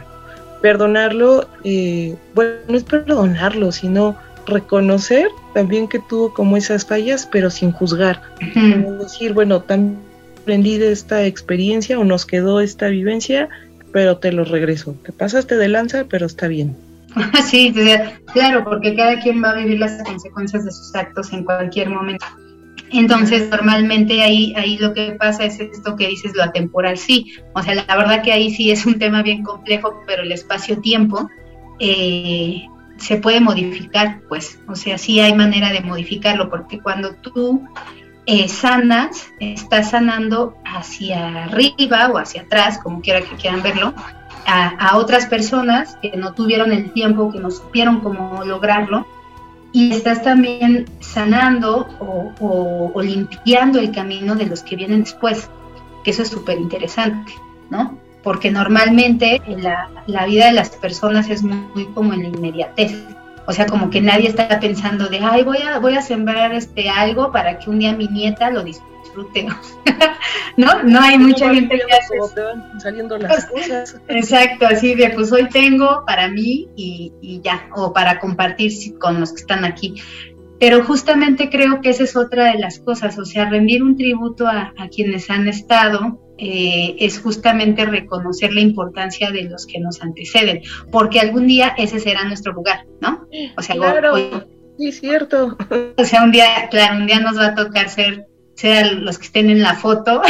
[0.61, 4.17] perdonarlo, eh, bueno, no es perdonarlo, sino
[4.47, 8.21] reconocer también que tuvo como esas fallas, pero sin juzgar.
[9.01, 9.99] decir, bueno, también
[10.43, 13.49] aprendí de esta experiencia o nos quedó esta vivencia,
[13.93, 14.95] pero te lo regreso.
[15.05, 16.77] Te pasaste de lanza, pero está bien.
[17.49, 17.73] Sí,
[18.33, 22.27] claro, porque cada quien va a vivir las consecuencias de sus actos en cualquier momento.
[22.99, 27.33] Entonces, normalmente ahí, ahí lo que pasa es esto que dices, lo atemporal, sí.
[27.53, 31.29] O sea, la verdad que ahí sí es un tema bien complejo, pero el espacio-tiempo
[31.79, 32.67] eh,
[32.97, 34.61] se puede modificar, pues.
[34.69, 37.67] O sea, sí hay manera de modificarlo, porque cuando tú
[38.27, 43.95] eh, sanas, estás sanando hacia arriba o hacia atrás, como quiera que quieran verlo,
[44.47, 49.07] a, otras personas que no tuvieron el tiempo, que no supieron cómo lograrlo,
[49.75, 55.51] y estás también sanando o, limpiando el camino de los que vienen después,
[56.05, 57.33] que eso es súper interesante,
[57.71, 57.99] ¿no?
[58.23, 63.05] Porque normalmente la, la, vida de las personas es muy, como en la inmediatez.
[63.47, 66.89] O sea, como que nadie está pensando de, ay, voy a, voy a sembrar este
[66.89, 68.94] algo para que un día mi nieta lo disfrute.
[70.57, 70.83] ¿No?
[70.83, 72.15] No hay mucha gente que hace.
[72.79, 74.01] saliendo las cosas.
[74.09, 79.33] Exacto, así de, pues hoy tengo para mí y, ya, o para compartir con los
[79.33, 79.95] que están aquí.
[80.61, 84.47] Pero justamente creo que esa es otra de las cosas, o sea, rendir un tributo
[84.47, 90.03] a, a quienes han estado eh, es justamente reconocer la importancia de los que nos
[90.03, 93.29] anteceden, porque algún día ese será nuestro lugar, ¿no?
[93.57, 94.17] O sea, claro,
[94.77, 95.57] sí, cierto.
[95.97, 99.27] O sea, un día, claro, un día nos va a tocar ser, ser los que
[99.27, 100.23] estén en la foto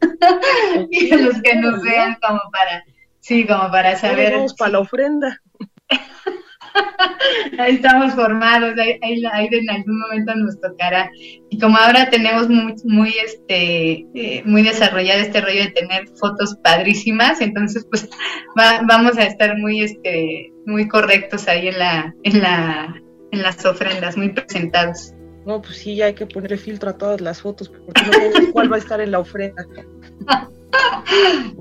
[0.90, 2.84] y los que nos vean como para,
[3.20, 4.34] sí, como para saber.
[4.34, 5.40] Vamos para la ofrenda.
[7.58, 11.10] ahí estamos formados, ahí, en algún momento nos tocará.
[11.50, 16.56] Y como ahora tenemos muy, muy, este, eh, muy desarrollado este rollo de tener fotos
[16.62, 18.08] padrísimas, entonces pues
[18.56, 23.02] vamos a estar muy, este, muy correctos ahí en la, en la,
[23.32, 25.12] en las ofrendas, muy presentados.
[25.48, 28.40] No, pues sí, ya hay que poner filtro a todas las fotos, porque no sabemos
[28.52, 29.66] cuál va a estar en la ofrenda.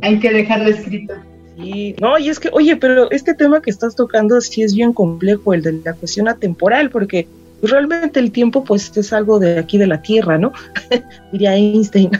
[0.01, 1.13] hay que dejarlo escrito.
[1.55, 4.91] Sí, no, y es que, oye, pero este tema que estás tocando sí es bien
[4.91, 7.29] complejo, el de la cuestión atemporal, porque
[7.61, 10.51] realmente el tiempo pues es algo de aquí de la Tierra, ¿no?
[11.31, 12.11] Diría Einstein.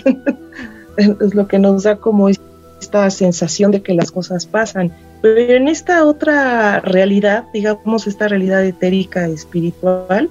[0.97, 4.93] es lo que nos da como esta sensación de que las cosas pasan.
[5.21, 10.29] Pero en esta otra realidad, digamos, esta realidad etérica, espiritual,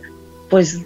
[0.49, 0.81] pues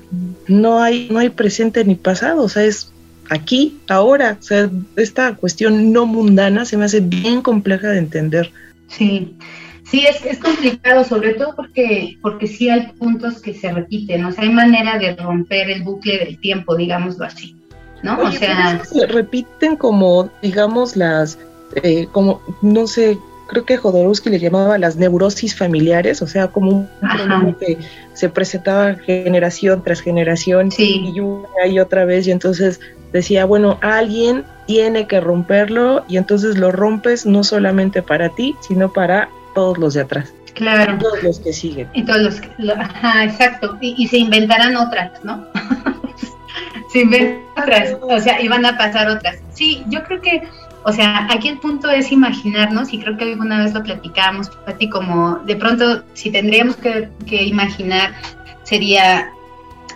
[0.46, 2.92] no hay, no hay presente ni pasado, o sea, es
[3.28, 4.36] aquí, ahora.
[4.38, 8.52] O sea, esta cuestión no mundana se me hace bien compleja de entender.
[8.88, 9.36] Sí,
[9.84, 14.32] sí, es, es complicado, sobre todo porque, porque sí hay puntos que se repiten, o
[14.32, 17.56] sea, hay manera de romper el bucle del tiempo, digámoslo así.
[18.02, 18.18] ¿no?
[18.18, 21.38] o sea, se repiten como, digamos, las,
[21.82, 23.18] eh, como, no sé,
[23.50, 27.78] creo que Jodorowsky le llamaba las neurosis familiares, o sea, como un problema que
[28.14, 32.80] se presentaba generación tras generación y una y otra vez, y entonces
[33.12, 38.92] decía, bueno, alguien tiene que romperlo, y entonces lo rompes no solamente para ti, sino
[38.92, 40.32] para todos los de atrás.
[40.54, 40.98] Claro.
[40.98, 41.88] todos los que siguen.
[41.92, 43.76] Y todos los que, ajá, exacto.
[43.80, 45.46] Y, se inventarán otras, ¿no?
[46.92, 49.38] se inventan otras, o sea, y van a pasar otras.
[49.52, 50.42] Sí, yo creo que
[50.82, 54.88] o sea, aquí el punto es imaginarnos, y creo que alguna vez lo platicábamos, Pati,
[54.88, 58.14] como de pronto, si tendríamos que, imaginar,
[58.62, 59.30] sería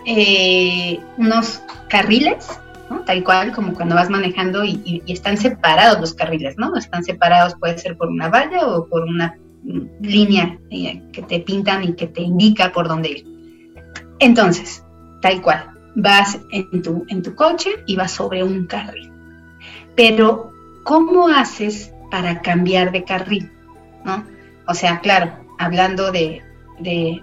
[0.05, 2.61] eh, unos carriles,
[3.07, 6.76] tal cual como cuando vas manejando y, están separados los carriles, ¿no?
[6.76, 9.39] Están separados, puede ser por una valla o por una
[10.01, 13.26] línea eh, que te pintan y que te indica por dónde ir.
[14.18, 14.85] Entonces,
[15.22, 19.11] tal cual, vas en tu, en tu coche y vas sobre un carril.
[19.97, 20.54] Pero
[20.85, 23.51] ¿cómo haces para cambiar de carril?
[24.05, 24.24] ¿No?
[24.66, 26.43] O sea, claro, hablando de,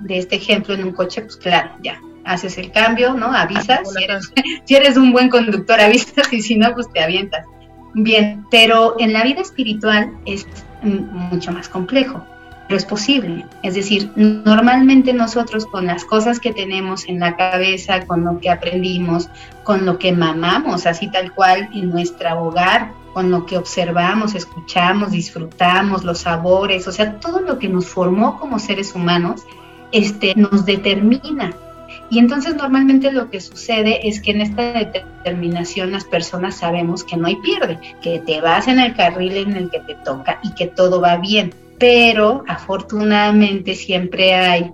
[0.10, 3.28] este ejemplo en un coche, pues claro, ya, haces el cambio, ¿no?
[3.28, 3.94] Avisas,
[4.66, 7.46] si eres, un buen conductor, avisas y si no, pues te avientas.
[7.94, 10.48] Bien, pero en la vida espiritual es
[10.84, 12.26] mucho más complejo.
[12.76, 13.46] Es posible.
[13.64, 18.50] Es decir, normalmente nosotros con las cosas que tenemos en la cabeza, con lo que
[18.50, 19.30] aprendimos,
[19.64, 25.12] con lo que mamamos, así tal cual en nuestro hogar, con lo que observamos, escuchamos,
[25.12, 29.44] disfrutamos, los sabores, o sea, todo lo que nos formó como seres humanos,
[29.92, 31.54] este, nos determina.
[32.10, 37.18] Y entonces normalmente lo que sucede es que en esta determinación las personas sabemos que
[37.18, 40.54] no hay pierde, que te vas en el carril en el que te toca y
[40.54, 41.54] que todo va bien.
[41.82, 44.72] Pero afortunadamente siempre hay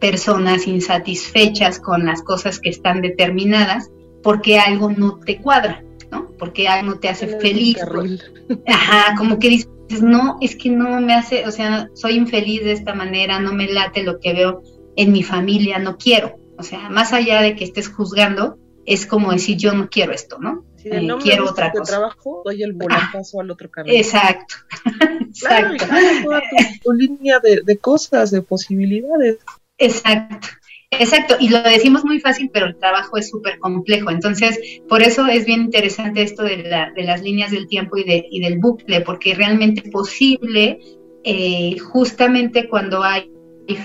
[0.00, 3.90] personas insatisfechas con las cosas que están determinadas
[4.22, 5.84] porque algo no te cuadra.
[6.10, 6.32] ¿no?
[6.38, 7.76] Porque algo no te hace feliz.
[8.66, 9.68] Ajá, como que dices,
[10.02, 13.68] no, es que no me hace, o sea, soy infeliz de esta manera, no me
[13.68, 14.62] late lo que veo
[14.96, 16.38] en mi familia, no quiero.
[16.58, 20.38] O sea, más allá de que estés juzgando, es como decir, yo no quiero esto,
[20.40, 20.64] ¿no?
[20.90, 21.96] Eh, quiero otra cosa.
[21.96, 23.96] trabajo, doy el volantazo al otro camino.
[23.96, 24.54] Exacto.
[25.20, 25.84] exacto.
[26.22, 26.42] toda
[26.82, 29.38] tu, línea de, de cosas, de posibilidades.
[29.78, 30.48] Exacto.
[30.90, 34.10] Exacto, y lo decimos muy fácil, pero el trabajo es súper complejo.
[34.10, 34.58] Entonces,
[34.88, 38.26] por eso es bien interesante esto de, la, de las líneas del tiempo y, de,
[38.30, 40.78] y, del bucle, porque realmente es posible,
[41.24, 43.30] eh, justamente cuando hay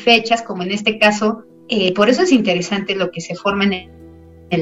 [0.03, 3.73] fechas, como en este caso, eh, por eso es interesante lo que se forma en
[3.73, 4.00] el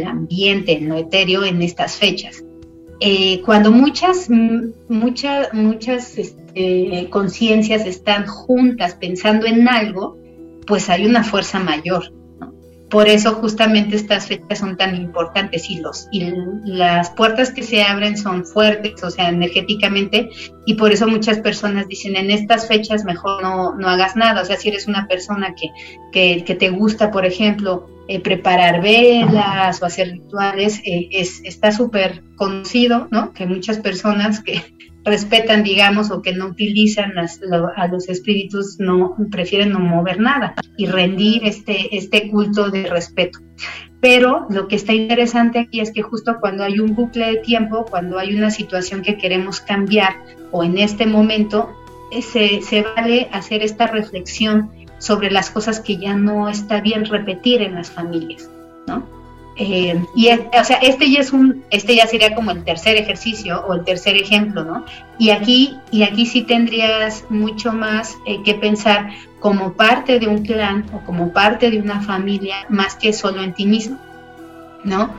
[0.05, 2.43] ambiente, en lo etéreo, en estas fechas.
[3.01, 4.29] Eh, cuando muchas,
[4.89, 10.17] muchas, muchas este, conciencias están juntas pensando en algo,
[10.67, 12.13] pues hay una fuerza mayor.
[12.89, 16.33] Por eso justamente estas fechas son tan importantes y, los, y
[16.65, 20.29] las puertas que se abren son fuertes, o sea, energéticamente,
[20.65, 24.45] y por eso muchas personas dicen, en estas fechas mejor no, no hagas nada, o
[24.45, 29.85] sea, si eres una persona que, que te gusta, por ejemplo, eh, preparar velas o
[29.85, 33.33] hacer rituales, eh, es, está súper conocido, ¿no?
[33.33, 34.63] Que muchas personas que
[35.05, 40.87] respetan, digamos, o que no utilizan a los espíritus, no prefieren no mover nada y
[40.87, 43.41] rendir este, este culto de respeto.
[44.01, 47.85] Pero lo que está interesante aquí es que justo cuando hay un bucle de tiempo,
[47.85, 50.15] cuando hay una situación que queremos cambiar
[50.49, 51.69] o en este momento,
[52.11, 57.05] eh, se, se vale hacer esta reflexión sobre las cosas que ya no está bien
[57.05, 58.49] repetir en las familias,
[58.85, 59.03] ¿no?
[59.55, 63.61] Eh, y o sea, este ya es un, este ya sería como el tercer ejercicio
[63.67, 64.85] o el tercer ejemplo, ¿no?
[65.17, 69.09] Y aquí, y aquí sí tendrías mucho más eh, que pensar
[69.41, 73.53] como parte de un clan o como parte de una familia más que solo en
[73.53, 73.99] ti mismo,
[74.85, 75.09] ¿no?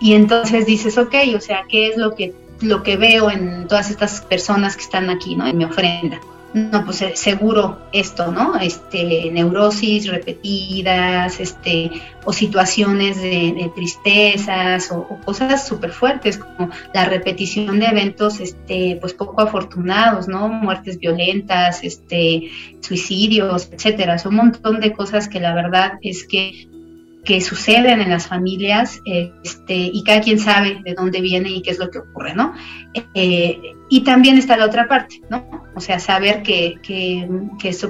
[0.00, 3.90] Y entonces dices, ok, o sea, ¿qué es lo que, lo que veo en todas
[3.90, 5.46] estas personas que están aquí, ¿no?
[5.46, 6.18] En mi ofrenda
[6.54, 8.56] no, pues eh, seguro esto, ¿no?
[8.60, 11.90] Este, neurosis repetidas, este,
[12.24, 19.14] o situaciones de, tristezas, o, cosas súper fuertes, como la repetición de eventos, este, pues
[19.14, 20.48] poco afortunados, ¿no?
[20.48, 22.50] Muertes violentas, este,
[22.80, 24.18] suicidios, etcétera.
[24.18, 26.68] Son un montón de cosas que la verdad es que
[27.24, 31.70] que suceden en las familias este, y cada quien sabe de dónde viene y qué
[31.70, 32.52] es lo que ocurre, ¿no?
[33.14, 35.64] Eh, y también está la otra parte, ¿no?
[35.74, 37.26] O sea, saber que, que,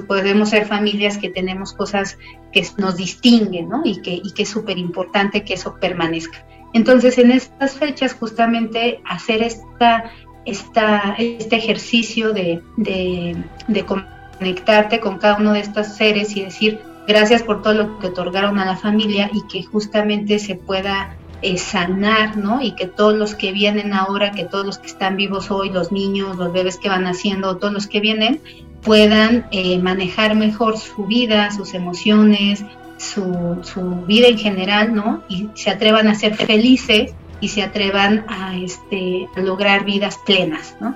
[0.07, 2.17] podemos ser familias que tenemos cosas
[2.53, 3.81] que nos distinguen, ¿no?
[3.83, 6.45] Y que, y que es súper importante que eso permanezca.
[6.73, 10.11] Entonces, en estas fechas, justamente hacer esta,
[10.45, 13.35] esta, este ejercicio de, de,
[13.67, 18.07] de conectarte con cada uno de estos seres y decir, gracias por todo lo que
[18.07, 22.61] otorgaron a la familia y que justamente se pueda eh, sanar, ¿no?
[22.61, 25.91] Y que todos los que vienen ahora, que todos los que están vivos hoy, los
[25.91, 28.41] niños, los bebés que van haciendo, todos los que vienen,
[28.81, 32.63] puedan eh, manejar mejor su vida, sus emociones,
[32.97, 35.23] su, su, vida en general, ¿no?
[35.27, 40.77] Y se atrevan a ser felices y se atrevan a, este, a lograr vidas plenas,
[40.79, 40.95] ¿no?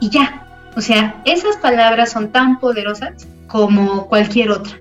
[0.00, 4.78] Y ya, o sea, esas palabras son tan poderosas como cualquier otra.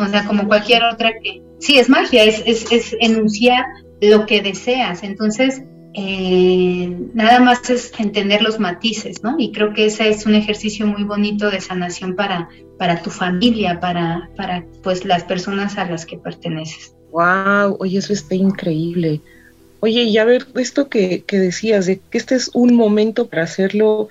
[0.00, 1.42] O sea, como cualquier otra que...
[1.58, 3.64] Sí, es magia, es, es, es enunciar
[4.00, 5.02] lo que deseas.
[5.02, 9.36] Entonces, eh, nada más es entender los matices, ¿no?
[9.38, 12.48] Y creo que ese es un ejercicio muy bonito de sanación para,
[12.78, 16.94] para tu familia, para, para pues las personas a las que perteneces.
[17.10, 19.20] Wow, oye, eso está increíble.
[19.80, 23.42] Oye, y a ver, esto que, que decías, de que este es un momento para
[23.42, 24.08] hacerlo,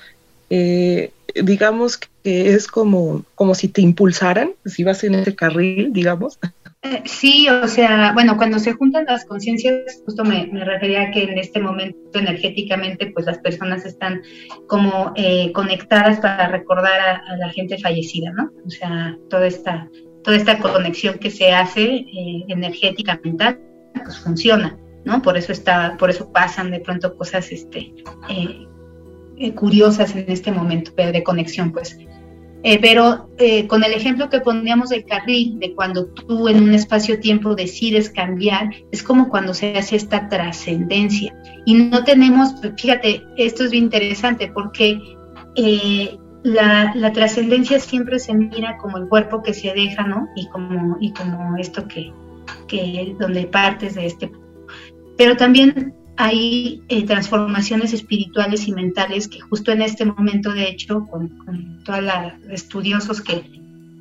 [0.50, 6.40] eh, digamos que es como, como si te impulsaran, si vas en ese carril, digamos.
[6.82, 11.24] Eh, sí, o sea, bueno, cuando se juntan las conciencias, justo me, refería a que
[11.24, 14.22] en este momento energéticamente, pues las personas están
[14.68, 18.50] como eh, conectadas para recordar a, la gente fallecida, ¿no?
[18.66, 19.90] O sea, toda esta,
[20.24, 23.60] toda esta conexión que se hace eh, energética mental,
[24.02, 25.22] pues funciona, ¿no?
[25.22, 27.94] Por eso está, por eso pasan de pronto cosas, este,
[29.56, 31.98] curiosas en este momento de conexión, pues.
[32.62, 36.74] Eh, pero eh, con el ejemplo que poníamos del carril, de cuando tú en un
[36.74, 41.34] espacio-tiempo decides cambiar, es como cuando se hace esta trascendencia.
[41.66, 45.00] Y no tenemos, fíjate, esto es bien interesante porque
[45.56, 50.28] eh, la, la trascendencia siempre se mira como el cuerpo que se deja, ¿no?
[50.36, 52.12] Y como, y como esto que,
[52.68, 54.32] que donde partes de este.
[55.18, 61.08] Pero también hay eh, transformaciones espirituales y mentales que justo en este momento, de hecho,
[61.08, 62.14] con, todos los
[62.52, 63.42] estudiosos que,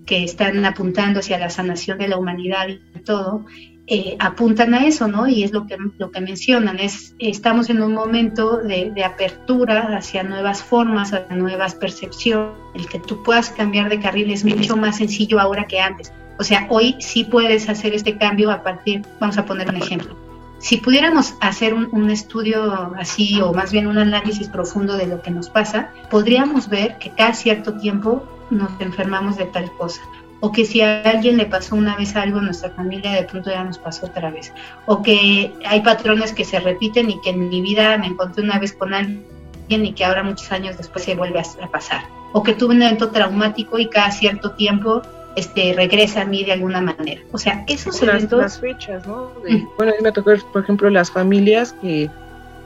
[0.04, 3.46] que, están apuntando hacia la sanación de la humanidad y todo,
[3.86, 5.28] eh, apuntan a eso, ¿no?
[5.28, 9.96] Y es lo que, lo que mencionan, es, estamos en un momento de, de apertura
[9.96, 12.52] hacia nuevas formas, hacia nuevas percepciones.
[12.74, 16.12] El que tú puedas cambiar de carril es mucho más sencillo ahora que antes.
[16.40, 20.27] O sea, hoy sí puedes hacer este cambio a partir, vamos a poner un ejemplo
[20.58, 25.30] si pudiéramos hacer un, estudio así o más bien un análisis profundo de lo que
[25.30, 30.00] nos pasa, podríamos ver que cada cierto tiempo nos enfermamos de tal cosa.
[30.40, 33.50] O que si a alguien le pasó una vez algo en nuestra familia, de pronto
[33.50, 34.52] ya nos pasó otra vez.
[34.86, 38.58] O que hay patrones que se repiten y que en mi vida me encontré una
[38.58, 39.24] vez con alguien
[39.68, 42.04] y que ahora muchos años después se vuelve a pasar.
[42.32, 45.02] O que tuve un evento traumático y cada cierto tiempo
[45.38, 47.20] este, regresa a mí de alguna manera.
[47.32, 48.40] O sea, esos las, eventos...
[48.40, 49.32] Las fechas, ¿no?
[49.76, 52.10] Bueno, a mí me tocó, por ejemplo, las familias que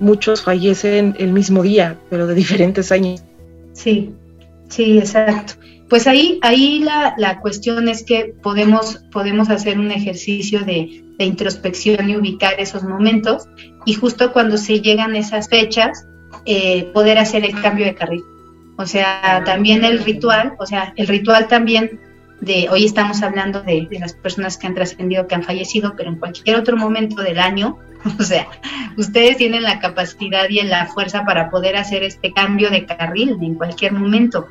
[0.01, 3.23] muchos fallecen el mismo día, pero de diferentes años.
[3.73, 4.11] Sí,
[4.68, 5.55] sí, exacto.
[5.89, 11.25] Pues ahí, ahí la, la cuestión es que podemos, podemos hacer un ejercicio de, de
[11.25, 13.47] introspección y ubicar esos momentos
[13.85, 16.07] y justo cuando se llegan esas fechas,
[16.47, 18.23] eh, poder hacer el cambio de carril.
[18.77, 22.01] O sea, también el ritual, o sea, el ritual también
[22.43, 26.16] de hoy estamos hablando de, las personas que han trascendido, que han fallecido, pero en
[26.16, 27.78] cualquier otro momento del año,
[28.18, 28.49] o sea,
[28.97, 33.55] ustedes tienen la capacidad y la fuerza para poder hacer este cambio de carril en
[33.55, 34.49] cualquier momento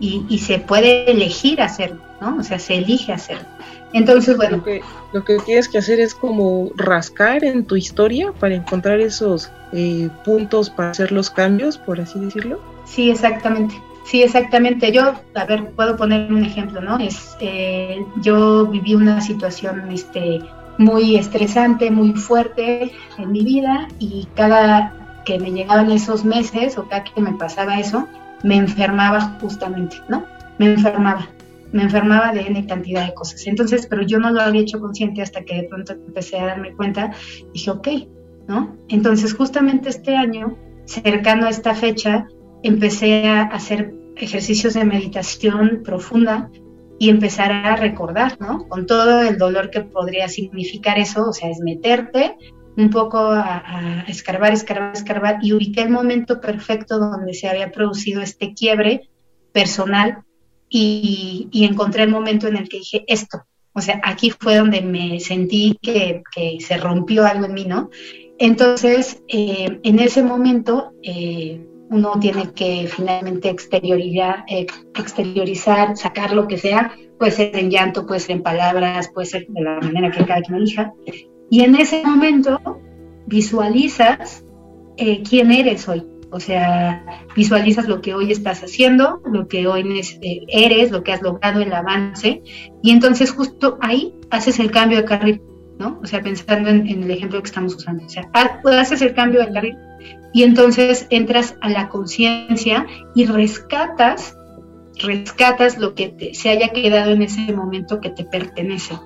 [0.00, 2.36] y, se puede elegir hacerlo, ¿no?
[2.38, 3.46] O sea, se elige hacerlo.
[3.92, 4.56] Entonces, bueno.
[4.58, 4.82] Lo que,
[5.12, 10.08] lo que tienes que hacer es como rascar en tu historia para encontrar esos eh,
[10.24, 12.60] puntos para hacer los cambios, por así decirlo.
[12.84, 13.76] Sí, exactamente.
[14.04, 14.92] Sí, exactamente.
[14.92, 16.98] Yo, a ver, puedo poner un ejemplo, ¿no?
[16.98, 20.40] Es, eh, yo viví una situación este,
[20.78, 26.86] muy estresante, muy fuerte en mi vida y cada que me llegaban esos meses o
[26.86, 28.06] cada que me pasaba eso,
[28.42, 30.26] me enfermaba justamente, ¿no?
[30.58, 31.26] Me enfermaba,
[31.72, 33.46] me enfermaba de N cantidad de cosas.
[33.46, 36.74] Entonces, pero yo no lo había hecho consciente hasta que de pronto empecé a darme
[36.74, 37.12] cuenta,
[37.54, 37.88] dije, ok,
[38.48, 38.76] ¿no?
[38.88, 42.28] Entonces, justamente este año, cercano a esta fecha,
[42.64, 46.50] empecé a hacer ejercicios de meditación profunda
[46.98, 48.66] y empezar a recordar, ¿no?
[48.68, 52.36] Con todo el dolor que podría significar eso, o sea, es meterte
[52.76, 58.22] un poco a, escarbar, escarbar, escarbar y ubiqué el momento perfecto donde se había producido
[58.22, 59.10] este quiebre
[59.52, 60.24] personal
[60.68, 63.44] y, encontré el momento en el que dije esto,
[63.74, 66.22] o sea, aquí fue donde me sentí que,
[66.60, 67.90] se rompió algo en mí, ¿no?
[68.38, 71.60] Entonces, eh, en ese momento, eh,
[71.90, 74.66] uno tiene que finalmente exteriorizar, eh,
[74.98, 79.46] exteriorizar, sacar lo que sea, puede ser en llanto, puede ser en palabras, puede ser
[79.48, 80.92] de la manera que cada quien elija.
[81.50, 82.80] Y en ese momento
[83.26, 84.44] visualizas
[84.96, 86.06] eh, quién eres hoy.
[86.30, 87.04] O sea,
[87.36, 91.60] visualizas lo que hoy estás haciendo, lo que hoy eh, eres, lo que has logrado,
[91.60, 92.42] el avance.
[92.82, 95.42] Y entonces justo ahí haces el cambio de carril,
[95.78, 96.00] ¿no?
[96.02, 98.04] O sea, pensando en, el ejemplo que estamos usando.
[98.04, 99.76] O sea, haces el cambio de carril
[100.34, 104.36] y entonces entras a la conciencia y rescatas,
[104.98, 108.98] rescatas lo que se haya quedado en ese momento que te pertenece.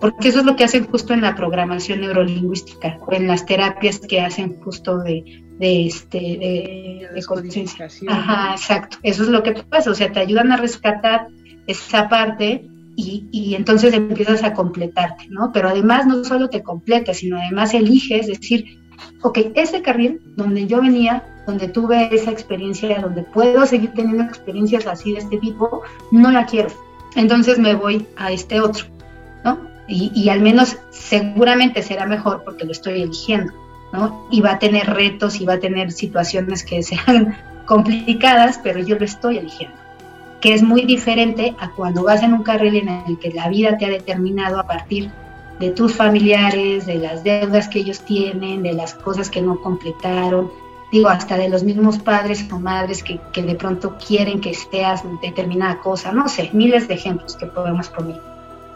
[0.00, 3.98] Porque eso es lo que hacen justo en la programación neurolingüística o en las terapias
[3.98, 7.88] que hacen justo de, de este de, de conciencia.
[8.08, 8.98] Ajá, exacto.
[9.02, 9.90] Eso es lo que pasa.
[9.90, 11.26] O sea, te ayudan a rescatar
[11.66, 12.64] esa parte
[12.94, 15.50] y, y, entonces empiezas a completarte, ¿no?
[15.52, 18.85] Pero además no solo te completas, sino además eliges decir,
[19.22, 24.86] ok, ese carril donde yo venía, donde tuve esa experiencia, donde puedo seguir teniendo experiencias
[24.86, 26.70] así de este tipo, no la quiero.
[27.14, 28.86] Entonces me voy a este otro,
[29.44, 29.58] ¿no?
[29.88, 33.52] Y, al menos seguramente será mejor porque lo estoy eligiendo,
[33.92, 34.26] ¿no?
[34.30, 37.36] Y va a tener retos y va a tener situaciones que sean
[37.66, 39.76] complicadas, pero yo lo estoy eligiendo.
[40.40, 43.78] Que es muy diferente a cuando vas en un carril en el que la vida
[43.78, 45.10] te ha determinado a partir
[45.58, 50.50] de tus familiares, de las deudas que ellos tienen, de las cosas que no completaron,
[50.92, 55.78] digo, hasta de los mismos padres o madres que, de pronto quieren que seas determinada
[55.80, 58.20] cosa, no sé, miles de ejemplos que podemos poner,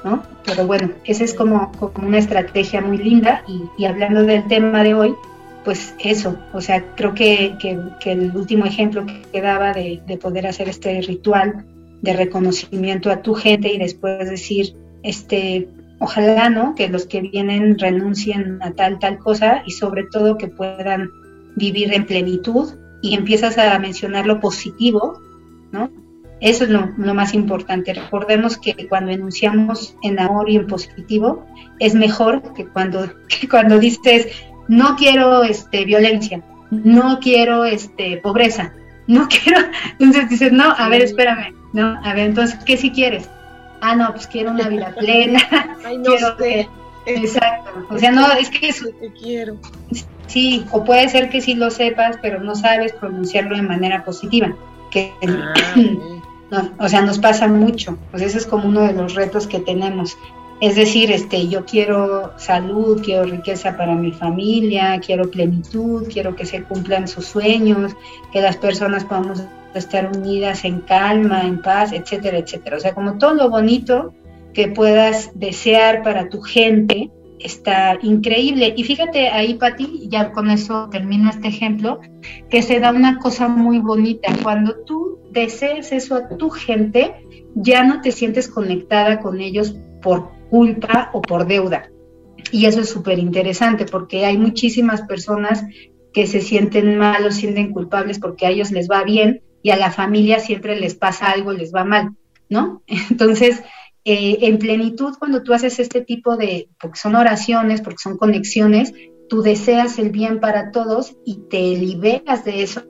[0.04, 0.22] ¿no?
[0.44, 3.44] Pero bueno, esa es como, como una estrategia muy linda
[3.76, 5.14] y, hablando del tema de hoy,
[5.64, 10.46] pues eso, o sea, creo que, que, el último ejemplo que daba de, de poder
[10.46, 11.66] hacer este ritual
[12.00, 15.68] de reconocimiento a tu gente y después decir, este,
[16.00, 16.74] ojalá, ¿no?
[16.74, 21.10] Que los que vienen renuncien a tal, tal cosa y sobre todo que puedan
[21.56, 25.20] vivir en plenitud y empiezas a mencionar lo positivo,
[25.70, 25.90] ¿no?
[26.40, 27.92] Eso es lo, más importante.
[27.92, 31.44] Recordemos que cuando enunciamos en amor y en positivo
[31.78, 34.26] es mejor que cuando, que cuando dices
[34.68, 38.72] no quiero este, violencia, no quiero este, pobreza,
[39.06, 39.60] no quiero.
[39.98, 43.28] Entonces dices, no, a ver, espérame, no, a ver, entonces, ¿qué si quieres?
[43.80, 45.40] Ah, no, pues quiero una vida plena.
[45.84, 46.68] Ay, no sé.
[47.06, 47.70] exacto.
[47.90, 48.80] O sea, no, es que es...
[49.00, 49.56] Te quiero.
[50.26, 54.54] Sí, o puede ser que sí lo sepas, pero no sabes pronunciarlo de manera positiva.
[54.90, 57.98] Que, ah, o sea, nos pasa mucho.
[58.10, 60.16] Pues ese es como uno de los retos que tenemos.
[60.60, 66.44] Es decir, este, yo quiero salud, quiero riqueza para mi familia, quiero plenitud, quiero que
[66.44, 67.96] se cumplan sus sueños,
[68.30, 69.42] que las personas podamos
[69.74, 72.76] estar unidas en calma, en paz, etcétera, etcétera.
[72.76, 74.14] O sea, como todo lo bonito
[74.52, 78.74] que puedas desear para tu gente está increíble.
[78.76, 82.00] Y fíjate ahí, Pati, ya con eso termino este ejemplo,
[82.48, 84.32] que se da una cosa muy bonita.
[84.42, 87.14] Cuando tú desees eso a tu gente,
[87.54, 91.90] ya no te sientes conectada con ellos por culpa o por deuda.
[92.52, 95.64] Y eso es súper interesante porque hay muchísimas personas
[96.12, 99.76] que se sienten mal o sienten culpables porque a ellos les va bien y a
[99.76, 102.10] la familia siempre les pasa algo, les va mal,
[102.48, 102.82] ¿no?
[103.10, 103.62] Entonces,
[104.04, 108.92] eh, en plenitud, cuando tú haces este tipo de, porque son oraciones, porque son conexiones,
[109.28, 112.82] tú deseas el bien para todos y te liberas de eso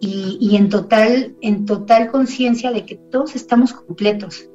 [0.00, 4.48] y, y en total, en total conciencia de que todos estamos completos,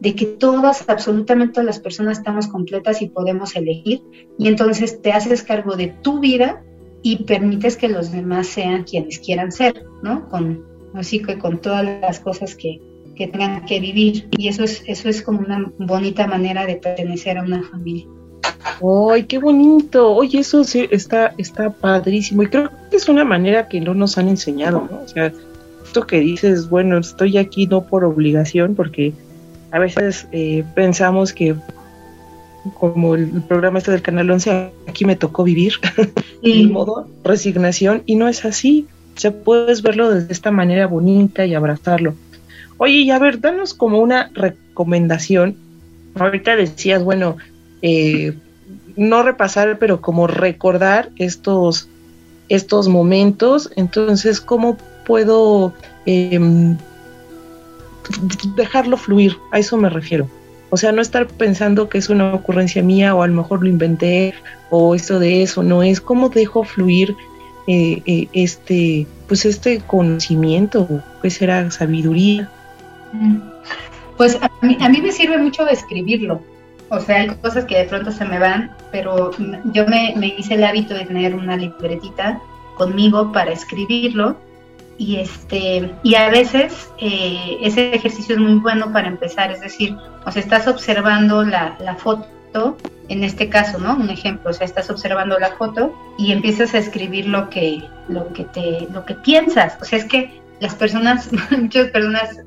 [0.00, 4.02] de que todas, absolutamente todas las personas estamos completas y podemos elegir,
[4.38, 6.62] y entonces te haces cargo de tu vida
[7.02, 10.28] y permites que los demás sean quienes quieran ser, ¿no?
[10.28, 12.80] Con, así que con todas las cosas que,
[13.16, 14.28] tengan que vivir.
[14.38, 18.06] Y eso es, eso es como una bonita manera de pertenecer a una familia.
[19.10, 20.14] ¡Ay, qué bonito!
[20.14, 22.44] Oye, eso sí está, está padrísimo.
[22.44, 25.00] Y creo que es una manera que no nos han enseñado, ¿no?
[25.02, 25.32] O sea,
[25.84, 29.12] esto que dices, bueno, estoy aquí no por obligación, porque
[29.72, 31.56] a veces eh, pensamos que
[32.78, 35.74] como el, programa este del Canal 11, aquí me tocó vivir,
[36.42, 36.66] sí.
[36.66, 38.86] modo resignación, y no es así.
[39.18, 42.14] O sea, puedes verlo de esta manera bonita y abrazarlo.
[42.76, 45.56] Oye, a ver, danos como una recomendación.
[46.14, 47.36] Ahorita decías, bueno,
[47.82, 48.38] eh,
[48.94, 51.88] no repasar, pero como recordar estos,
[52.48, 53.72] estos momentos.
[53.74, 55.74] Entonces, ¿cómo puedo
[56.06, 56.76] em,
[58.54, 59.36] dejarlo fluir?
[59.50, 60.30] A eso me refiero.
[60.70, 63.68] O sea, no estar pensando que es una ocurrencia mía o a lo mejor lo
[63.68, 64.32] inventé
[64.70, 67.16] o esto de eso, no es cómo dejo fluir
[67.68, 70.88] eh, eh, este, pues este conocimiento,
[71.20, 72.50] que será sabiduría.
[73.12, 73.40] Mm.
[74.16, 76.40] Pues a mí, a mí me sirve mucho escribirlo.
[76.88, 79.32] O sea, hay cosas que de pronto se me van, pero
[79.72, 82.40] yo me, hice el hábito de tener una libretita
[82.76, 84.36] conmigo para escribirlo
[84.96, 89.96] y este y a veces eh, ese ejercicio es muy bueno para empezar es decir
[90.24, 92.76] o sea estás observando la, la, foto
[93.08, 93.96] en este caso, ¿no?
[93.96, 98.32] Un ejemplo, o sea, estás observando la foto y empiezas a escribir lo que, lo
[98.32, 99.78] que te, lo que piensas.
[99.80, 102.40] O sea, es que las personas, muchas personas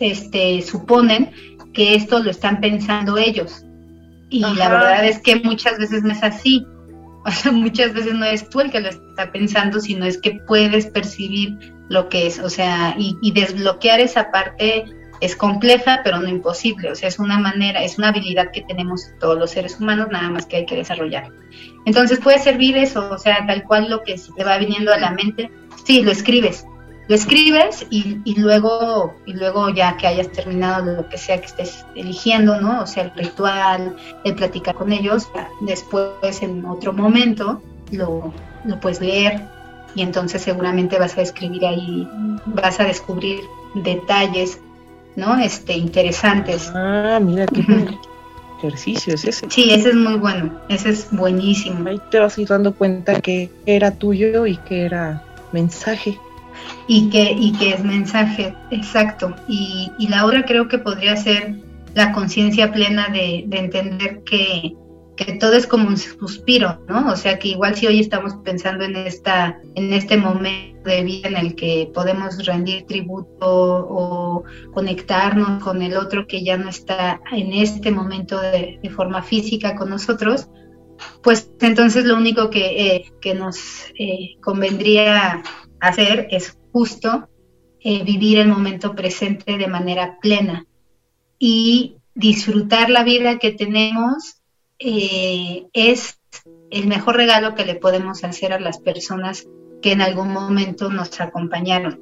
[0.00, 1.30] este, suponen
[1.72, 3.64] que esto lo están pensando ellos.
[4.28, 6.66] Y la verdad es que muchas veces no es así.
[7.24, 10.40] O sea, muchas veces no es tú el que lo está pensando, sino es que
[10.46, 11.58] puedes percibir
[11.88, 14.84] lo que es, o sea, y, y desbloquear esa parte
[15.20, 16.90] es compleja, pero no imposible.
[16.90, 20.30] O sea, es una manera, es una habilidad que tenemos todos los seres humanos, nada
[20.30, 21.30] más que hay que desarrollar.
[21.84, 25.10] Entonces puede servir eso, o sea, tal cual lo que te va viniendo a la
[25.10, 25.50] mente,
[25.84, 26.66] sí, lo escribes.
[27.08, 31.46] Lo escribes y, y luego y luego ya que hayas terminado lo que sea que
[31.46, 32.82] estés eligiendo, ¿no?
[32.82, 33.94] O sea, el ritual,
[34.24, 35.28] el platicar con ellos,
[35.60, 37.62] después en otro momento
[37.92, 39.40] lo, lo puedes leer
[39.94, 42.08] y entonces seguramente vas a escribir ahí,
[42.46, 43.40] vas a descubrir
[43.74, 44.60] detalles
[45.16, 45.38] ¿no?
[45.38, 46.70] Este, interesantes.
[46.74, 47.64] Ah, mira qué
[48.58, 49.46] ejercicio es ese.
[49.50, 51.88] Sí, ese es muy bueno, ese es buenísimo.
[51.88, 56.18] Ahí te vas a ir dando cuenta que era tuyo y que era mensaje.
[56.86, 59.34] Y que, y que es mensaje, exacto.
[59.48, 61.56] Y, y la otra creo que podría ser
[61.94, 64.74] la conciencia plena de, de entender que,
[65.16, 67.10] que todo es como un suspiro, ¿no?
[67.10, 71.28] O sea que igual si hoy estamos pensando en esta, en este momento de vida
[71.28, 77.20] en el que podemos rendir tributo o conectarnos con el otro que ya no está
[77.32, 80.48] en este momento de, forma física con nosotros,
[81.22, 83.58] pues entonces lo único que, eh, que nos
[83.98, 85.42] eh, convendría
[85.80, 87.28] hacer es justo
[87.80, 90.66] eh, vivir el momento presente de manera plena
[91.38, 94.36] y disfrutar la vida que tenemos
[94.78, 96.20] eh, es
[96.70, 99.46] el mejor regalo que le podemos hacer a las personas
[99.82, 102.00] que en algún momento nos acompañaron.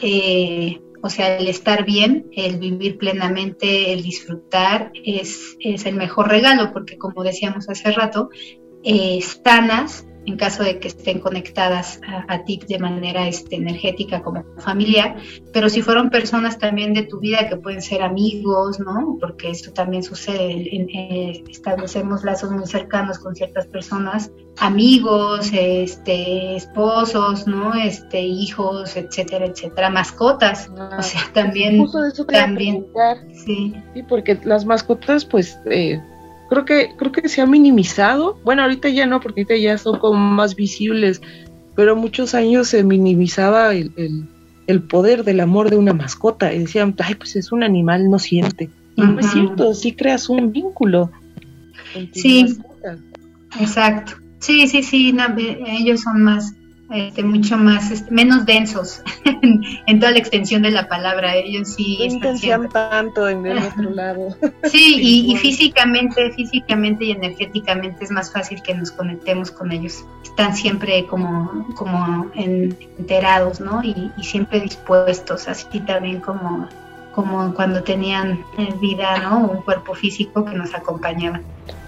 [0.00, 6.28] Eh, o sea, el estar bien, el vivir plenamente, el disfrutar es, es el mejor
[6.28, 8.30] regalo, porque como decíamos hace rato,
[8.84, 9.20] eh,
[10.26, 15.16] en caso de que estén conectadas a, ti de manera este, energética como familiar,
[15.52, 19.16] pero si fueron personas también de tu vida que pueden ser amigos, ¿no?
[19.20, 27.46] Porque eso también sucede, eh, establecemos lazos muy cercanos con ciertas personas, amigos, este, esposos,
[27.46, 27.74] ¿no?
[27.74, 32.86] Este, hijos, etcétera, etcétera, mascotas, Ah, o sea, también, Justo de eso también,
[33.32, 36.00] sí, Sí, porque las mascotas, pues, eh,
[36.52, 38.38] creo que creo que se ha minimizado.
[38.44, 41.20] Bueno, ahorita ya no, porque ahorita ya son como más visibles,
[41.74, 44.24] pero muchos años se minimizaba el, el-
[44.68, 48.18] el poder del amor de una mascota y decían, ay, pues es un animal, no
[48.18, 48.70] siente.
[48.96, 51.10] Y no es cierto, sí creas un vínculo.
[51.92, 52.44] con tu Sí.
[52.44, 52.98] mascota.
[53.58, 54.12] Exacto.
[54.38, 56.54] Sí, sí, sí, no, eh, ellos son más,
[56.92, 61.34] este, mucho más, este, menos densos en, en toda la extensión de la palabra.
[61.34, 64.36] Ellos sí No siempre- tanto en el otro lado.
[64.64, 70.04] Sí, y, y físicamente, físicamente y energéticamente es más fácil que nos conectemos con ellos.
[70.24, 73.82] Están siempre como, como en- enterados, ¿no?
[73.82, 76.68] Y, y siempre dispuestos, así también como,
[77.14, 79.40] como cuando tenían eh, vida, ¿no?
[79.46, 81.40] Un cuerpo físico que nos acompañaba.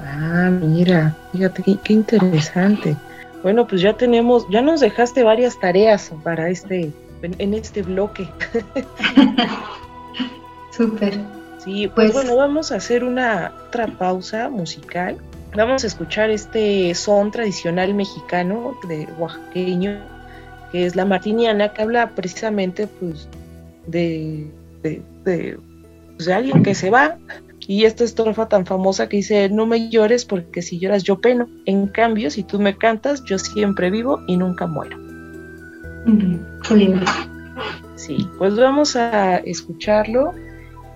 [0.03, 2.97] Ah, mira, fíjate qué, qué interesante.
[3.45, 6.91] Bueno, pues ya tenemos, ya nos dejaste varias tareas para este,
[7.23, 8.27] en, en este bloque.
[10.73, 11.15] Súper.
[11.59, 15.17] Sí, pues, Pues- bueno, vamos a hacer una otra pausa musical.
[15.55, 19.99] Vamos a escuchar este son tradicional mexicano de oaxaqueño,
[20.73, 23.29] que es la martiniana, que habla precisamente pues
[23.87, 24.51] de,
[24.83, 25.59] de, de,
[26.17, 27.17] pues, de alguien que se va.
[27.67, 31.49] Y esta estrofa tan famosa que dice, no me llores porque si lloras yo peno.
[31.65, 34.99] En cambio, si tú me cantas, yo siempre vivo y nunca muero.
[36.69, 37.07] Qué lindo.
[37.97, 40.33] Sí, pues vamos a escucharlo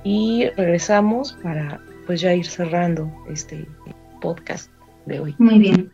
[0.04, 3.66] y regresamos para pues ya ir cerrando este
[4.20, 4.70] podcast
[5.06, 5.34] de hoy.
[5.38, 5.90] Muy bien.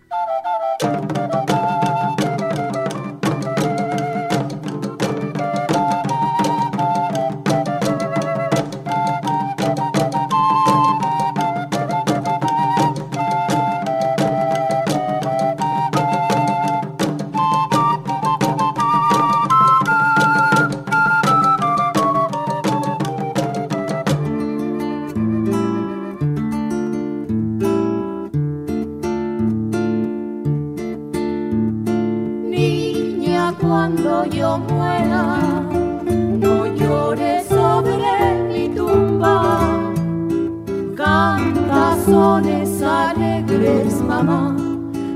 [43.85, 44.57] Alegres, mamá,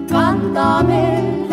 [0.09, 1.48] cántame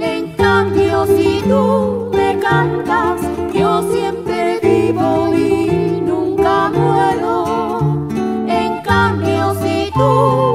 [0.00, 3.20] En cambio, si tú me cantas,
[3.54, 8.08] yo siempre vivo y nunca muero.
[8.48, 10.51] En cambio, si tú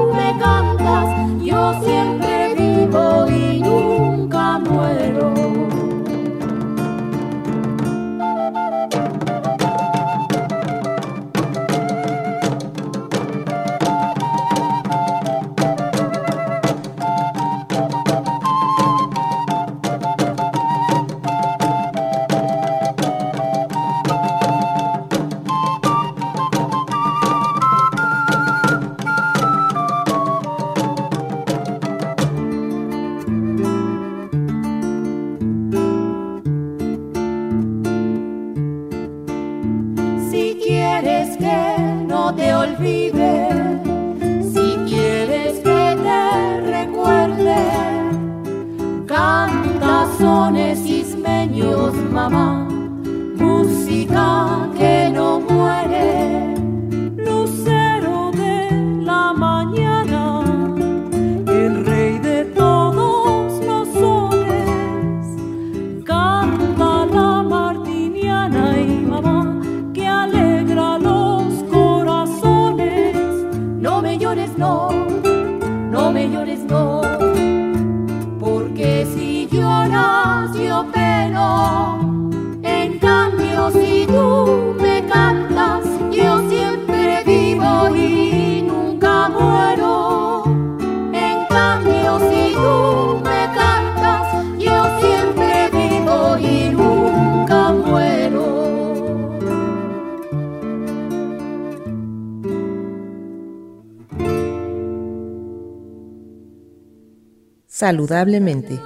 [107.78, 108.80] Saludablemente.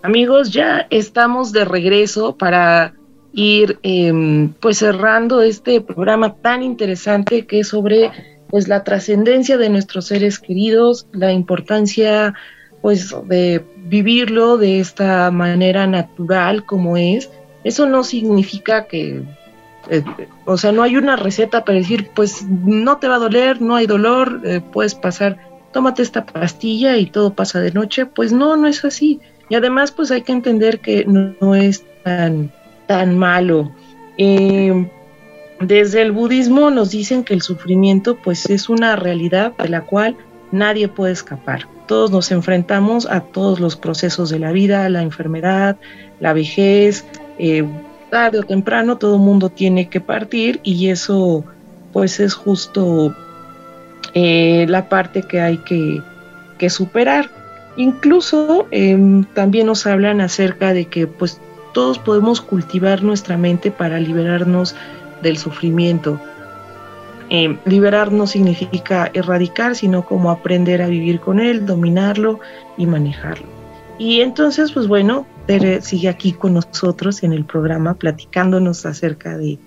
[0.00, 2.94] Amigos, ya estamos de regreso para
[3.34, 8.10] ir em, pues cerrando este programa tan interesante que es sobre
[8.48, 12.32] pues la trascendencia de nuestros seres queridos, la importancia
[12.80, 17.30] pues de vivirlo de esta manera natural como es.
[17.64, 19.22] Eso no significa que
[19.88, 20.04] eh,
[20.44, 23.76] o sea, no hay una receta para decir, pues no te va a doler, no
[23.76, 25.38] hay dolor, eh, puedes pasar,
[25.72, 28.06] tómate esta pastilla y todo pasa de noche.
[28.06, 29.20] Pues no, no es así.
[29.48, 32.52] Y además, pues hay que entender que no, es tan,
[32.86, 33.72] tan malo.
[34.18, 34.88] Eh,
[35.60, 40.16] desde el budismo nos dicen que el sufrimiento pues es una realidad de la cual
[40.52, 41.66] nadie puede escapar.
[41.90, 45.76] Todos nos enfrentamos a todos los procesos de la vida, la enfermedad,
[46.20, 47.04] la vejez,
[47.36, 47.64] eh,
[48.10, 51.44] tarde o temprano todo el mundo tiene que partir y eso
[51.92, 53.12] pues es justo
[54.14, 56.00] eh, la parte que hay que,
[56.58, 57.28] que superar.
[57.76, 61.40] Incluso eh, también nos hablan acerca de que pues
[61.74, 64.76] todos podemos cultivar nuestra mente para liberarnos
[65.22, 66.20] del sufrimiento.
[67.30, 72.40] Eh, liberar no significa erradicar, sino como aprender a vivir con él, dominarlo
[72.76, 73.46] y manejarlo.
[73.98, 75.26] Y entonces, pues bueno,
[75.80, 79.58] sigue aquí con nosotros en el programa platicándonos acerca de,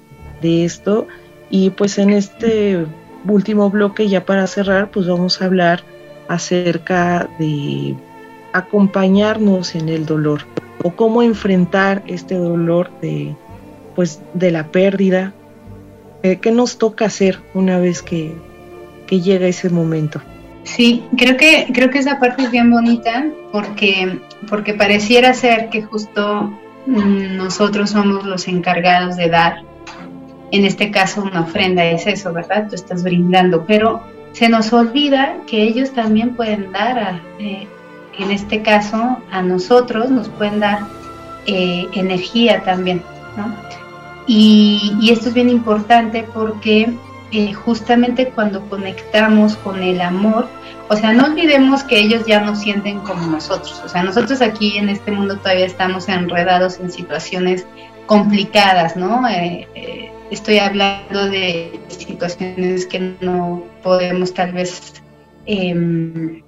[0.41, 1.07] de esto.
[1.49, 2.86] Y pues en este
[3.28, 5.84] último bloque, ya para cerrar, pues vamos a hablar
[6.28, 7.95] acerca de
[8.53, 10.41] acompañarnos en el dolor
[10.84, 13.36] o cómo enfrentar este dolor de
[13.95, 15.34] pues de la pérdida
[16.24, 18.36] eh, qué nos toca hacer una vez que,
[19.09, 20.24] llega ese momento
[20.63, 24.19] Sí, creo que, creo que esa parte es bien bonita porque,
[24.49, 26.51] porque pareciera ser que justo
[26.88, 29.61] mm, nosotros somos los encargados de dar,
[30.51, 32.69] en este caso una ofrenda es eso, ¿verdad?
[32.69, 34.01] Tú estás brindando, pero
[34.32, 37.67] se nos olvida que ellos también pueden dar, a, eh,
[38.17, 40.80] en este caso a nosotros, nos pueden dar
[41.45, 43.03] eh, energía también,
[43.38, 43.53] ¿no?
[44.28, 46.93] Y, esto es bien importante porque
[47.32, 50.47] eh, justamente cuando conectamos con el amor,
[50.89, 54.78] o sea, no olvidemos que ellos ya no sienten como nosotros, o sea, nosotros aquí
[54.78, 57.65] en este mundo todavía estamos enredados en situaciones
[58.05, 59.28] complicadas, ¿no?
[59.28, 65.01] Eh, eh, estoy hablando de situaciones que no podemos tal vez
[65.45, 66.41] em,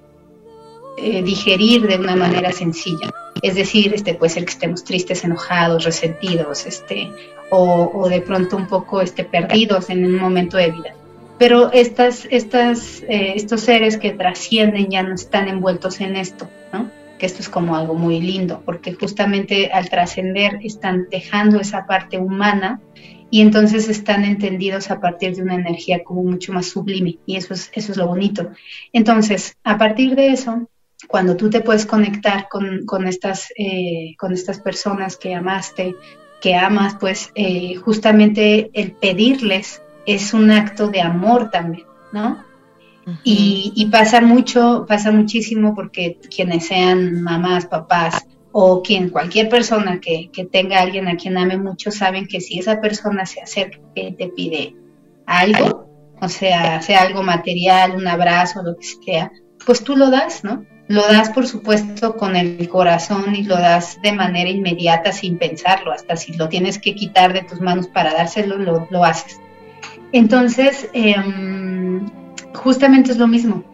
[0.96, 3.10] digerir de una manera sencilla.
[3.42, 7.10] Es decir, este, puede ser que estemos tristes, enojados, resentidos, este,
[7.50, 10.94] o, o, de pronto un poco este, perdidos en un momento de vida.
[11.38, 16.90] Pero estas, estas, eh, estos seres que trascienden ya no están envueltos en esto, ¿no?
[17.18, 22.18] que esto es como algo muy lindo, porque justamente al trascender están dejando esa parte
[22.18, 22.80] humana
[23.30, 27.54] y entonces están entendidos a partir de una energía como mucho más sublime y eso
[27.54, 28.50] es, eso es lo bonito.
[28.92, 30.68] Entonces, a partir de eso,
[31.08, 35.94] cuando tú te puedes conectar con, con estas, eh, con estas personas que amaste,
[36.40, 42.44] que amas, pues eh, justamente el pedirles es un acto de amor también, ¿no?
[43.06, 43.20] Uh -huh.
[43.22, 50.00] y, y, pasa mucho, pasa muchísimo porque quienes sean mamás, papás o quien, cualquier persona
[50.00, 53.40] que, que tenga a alguien a quien ame mucho, saben que si esa persona se
[53.40, 54.74] acerca y te pide
[55.26, 55.88] algo,
[56.20, 59.30] o sea, sea algo material, un abrazo, lo que sea,
[59.64, 60.64] pues tú lo das, ¿no?
[60.88, 65.92] Lo das, por supuesto, con el corazón y lo das de manera inmediata sin pensarlo,
[65.92, 69.40] hasta si lo tienes que quitar de tus manos para dárselo, lo, lo haces.
[70.12, 71.16] Entonces, eh,
[72.54, 73.64] justamente es lo mismo.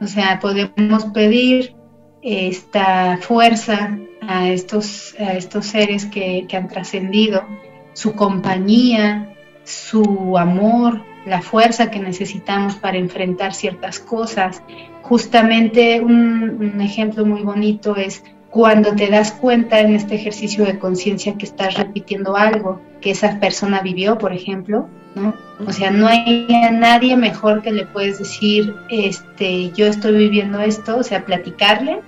[0.00, 1.74] O sea, podemos pedir
[2.20, 7.46] esta fuerza a estos, a estos seres que, que han trascendido,
[7.94, 9.34] su compañía,
[9.64, 14.62] su amor, la fuerza que necesitamos para enfrentar ciertas cosas.
[15.04, 21.36] Justamente un, ejemplo muy bonito es cuando te das cuenta en este ejercicio de conciencia
[21.36, 25.34] que estás repitiendo algo que esa persona vivió, por ejemplo, ¿no?
[25.66, 30.60] O sea, no hay a nadie mejor que le puedes decir, este, yo estoy viviendo
[30.60, 32.00] esto, o sea, platicarle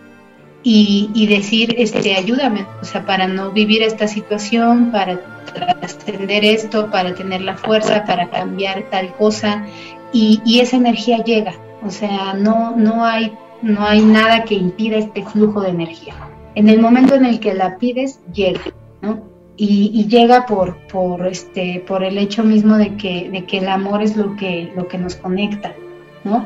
[0.63, 5.21] y, decir, este, ayúdame, o sea, para no vivir esta situación, para
[5.53, 9.67] trascender esto, para tener la fuerza, para cambiar tal cosa,
[10.13, 15.24] y, esa energía llega, o sea, no, no, hay, no hay nada que impida este
[15.24, 16.14] flujo de energía.
[16.55, 18.61] En el momento en el que la pides, llega,
[19.03, 19.20] ¿no?
[19.59, 24.03] Y, llega por, por, este, por el hecho mismo de que, de que el amor
[24.03, 25.72] es lo que, lo que nos conecta.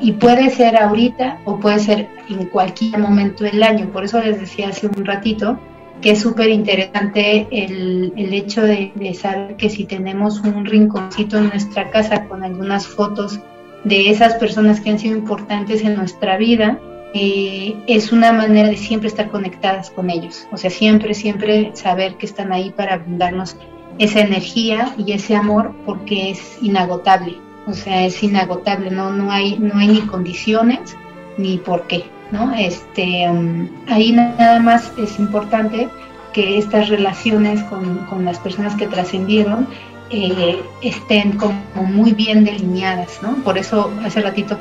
[0.01, 3.91] Y puede ser ahorita o puede ser en cualquier momento del año.
[3.91, 5.59] Por eso les decía hace un ratito
[6.03, 11.49] que es súper interesante el, el, hecho de, saber que si tenemos un rinconcito en
[11.49, 13.41] nuestra casa con algunas fotos
[13.85, 16.79] de esas personas que han sido importantes en nuestra vida,
[17.15, 20.47] eh, es una manera de siempre estar conectadas con ellos.
[20.53, 23.57] O sea, siempre, siempre saber que están ahí para brindarnos
[23.99, 29.59] esa energía y ese amor porque es inagotable o sea, es inagotable, no, no, hay,
[29.59, 30.97] no hay ni condiciones
[31.37, 32.53] ni por qué, ¿no?
[32.55, 35.89] Este, um, ahí nada más es importante
[36.33, 39.67] que estas relaciones con, las personas que trascendieron
[40.11, 43.37] eh, estén como muy bien delineadas, ¿no?
[43.45, 44.59] Por eso hace ratito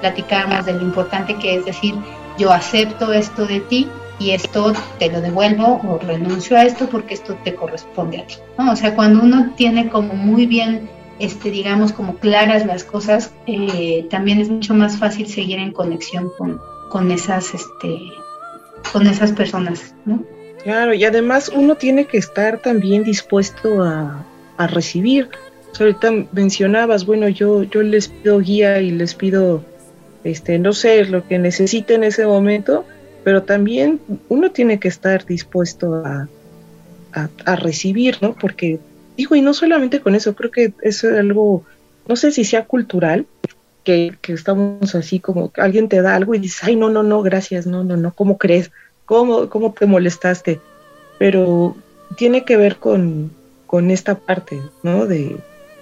[0.00, 1.94] platicábamos de lo importante que es decir,
[2.38, 3.88] yo acepto esto de ti
[4.18, 8.34] y esto te lo devuelvo o renuncio a esto porque esto te corresponde a ti,
[8.58, 8.72] ¿no?
[8.72, 10.88] O sea, cuando uno tiene como muy bien
[11.18, 16.30] este, digamos, como claras las cosas, eh, también es mucho más fácil seguir en conexión
[16.38, 17.98] con, con esas, este,
[18.92, 20.22] con esas personas, ¿no?
[20.62, 24.24] Claro, y además uno tiene que estar también dispuesto a,
[24.58, 25.28] a recibir.
[25.78, 29.64] ahorita mencionabas, bueno, yo, yo les pido guía y les pido,
[30.24, 32.84] este, no sé, lo que necesite en ese momento,
[33.24, 36.28] pero también uno tiene que estar dispuesto a,
[37.12, 38.34] a, a recibir, ¿no?
[38.34, 38.78] Porque
[39.16, 41.64] digo, y no solamente con eso, creo que es algo,
[42.06, 43.26] no sé si sea cultural,
[43.84, 47.66] que, estamos así como alguien te da algo y dices, ay, no, no, no, gracias,
[47.66, 48.70] no, no, no, ¿cómo crees?
[49.06, 50.60] ¿Cómo, cómo te molestaste?
[51.18, 51.74] Pero
[52.16, 53.30] tiene que ver con,
[53.68, 55.06] con esta parte, ¿no?
[55.06, 55.36] De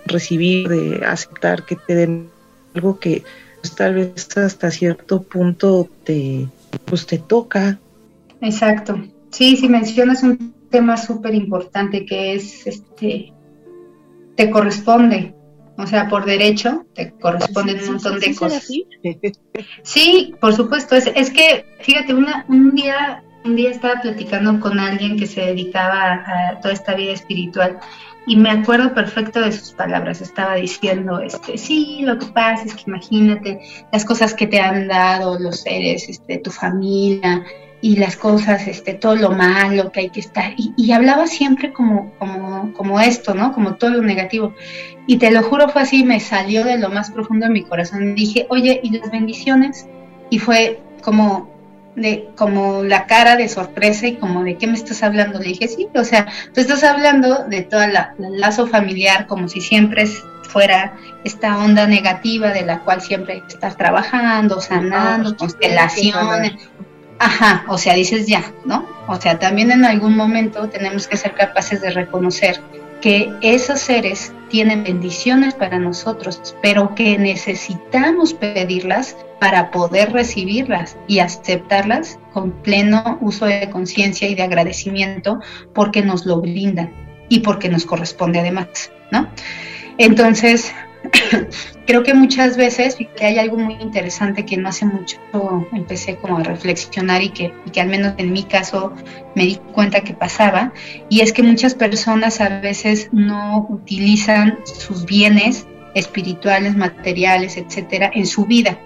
[0.06, 2.28] recibir, de aceptar que te den
[2.74, 3.22] algo que
[3.60, 6.48] pues, tal vez hasta cierto punto te,
[6.84, 7.78] pues, te toca.
[8.40, 9.00] Exacto.
[9.30, 13.32] Sí, si mencionas un tema súper importante que es, este,
[14.34, 15.32] te corresponde,
[15.78, 18.68] o sea, por derecho, te corresponde un montón de cosas.
[19.84, 24.78] Sí, por supuesto, es, es que, fíjate, una, un día un día estaba platicando con
[24.78, 27.78] alguien que se dedicaba a, toda esta vida espiritual
[28.26, 30.20] y me acuerdo perfecto de sus palabras.
[30.20, 33.60] Estaba diciendo, este, sí, lo que pasa es que imagínate
[33.92, 37.44] las cosas que te han dado los seres, este, tu familia,
[37.80, 40.54] y las cosas, este, todo lo malo que hay que estar.
[40.56, 43.52] Y, hablaba siempre como, como, como esto, ¿no?
[43.52, 44.54] Como todo lo negativo.
[45.06, 48.14] Y te lo juro, fue así, me salió de lo más profundo de mi corazón.
[48.14, 49.86] Dije, oye, ¿y las bendiciones?
[50.30, 51.55] Y fue como,
[51.96, 55.40] de, como la cara de sorpresa y como de qué me estás hablando.
[55.40, 59.60] Le dije, sí, o sea, tú estás hablando de toda la, lazo familiar como si
[59.60, 60.94] siempre fuera
[61.24, 66.52] esta onda negativa de la cual siempre hay que estar trabajando, sanando, constelaciones.
[67.18, 68.86] Ajá, o sea, dices ya, ¿no?
[69.08, 72.60] O sea, también en algún momento tenemos que ser capaces de reconocer
[73.00, 81.18] que esos seres tienen bendiciones para nosotros, pero que necesitamos pedirlas para poder recibirlas y
[81.18, 85.40] aceptarlas con pleno uso de conciencia y de agradecimiento
[85.74, 86.92] porque nos lo brindan
[87.28, 89.28] y porque nos corresponde además, ¿no?
[89.98, 90.72] Entonces,
[91.86, 95.18] creo que muchas veces, que hay algo muy interesante que no hace mucho
[95.72, 98.92] empecé como a reflexionar y que, y que al menos en mi caso
[99.34, 100.72] me di cuenta que pasaba,
[101.08, 108.26] y es que muchas personas a veces no utilizan sus bienes espirituales, materiales, etcétera, en
[108.26, 108.78] su vida.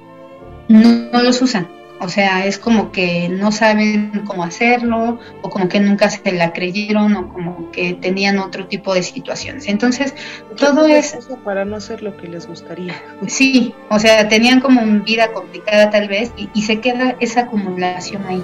[0.68, 5.80] no los usan o sea, es como que no saben cómo hacerlo, o como que
[5.80, 9.68] nunca se la creyeron, o como que tenían otro tipo de situaciones.
[9.68, 10.14] Entonces,
[10.56, 11.16] todo es...
[11.44, 12.94] Para no hacer lo que les gustaría.
[13.26, 17.42] Sí, o sea, tenían como una vida complicada tal vez, y, y se queda esa
[17.42, 18.42] acumulación ahí.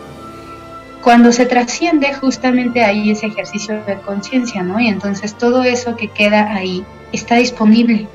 [1.02, 4.78] Cuando se trasciende, justamente ahí ese ejercicio de conciencia, ¿no?
[4.80, 8.06] Y entonces todo eso que queda ahí está disponible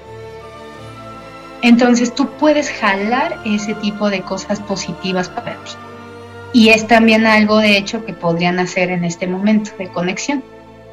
[1.61, 5.71] entonces tú puedes jalar ese tipo de cosas positivas para ti.
[6.53, 10.43] Y es también algo, de hecho, que podrían hacer en este momento de conexión,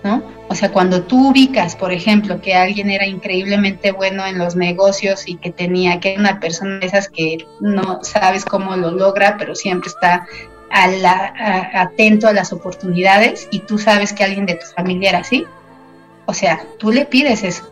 [0.04, 0.22] ¿no?
[0.48, 5.26] O sea, cuando tú ubicas, por ejemplo, que alguien era increíblemente bueno en los negocios
[5.26, 9.54] y que tenía, que una persona de esas que no sabes cómo lo logra, pero
[9.54, 10.26] siempre está
[10.70, 15.46] atento a las oportunidades y tú sabes que alguien de tu familia era así,
[16.26, 17.68] o sea, tú le pides eso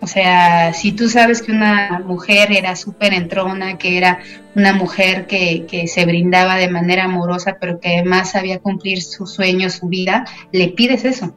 [0.00, 4.20] O sea, si tú sabes que una mujer era súper entrona, que era
[4.54, 9.26] una mujer que, que, se brindaba de manera amorosa, pero que además sabía cumplir su
[9.26, 11.34] sueño, su vida, le pides eso.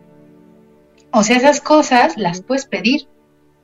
[1.11, 3.07] O sea, esas cosas las puedes pedir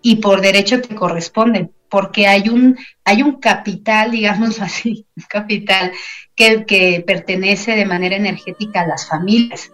[0.01, 5.91] y por derecho te corresponden, porque hay un, hay un capital, digámoslo así, un capital
[6.35, 9.71] que, que pertenece de manera energética a las familias.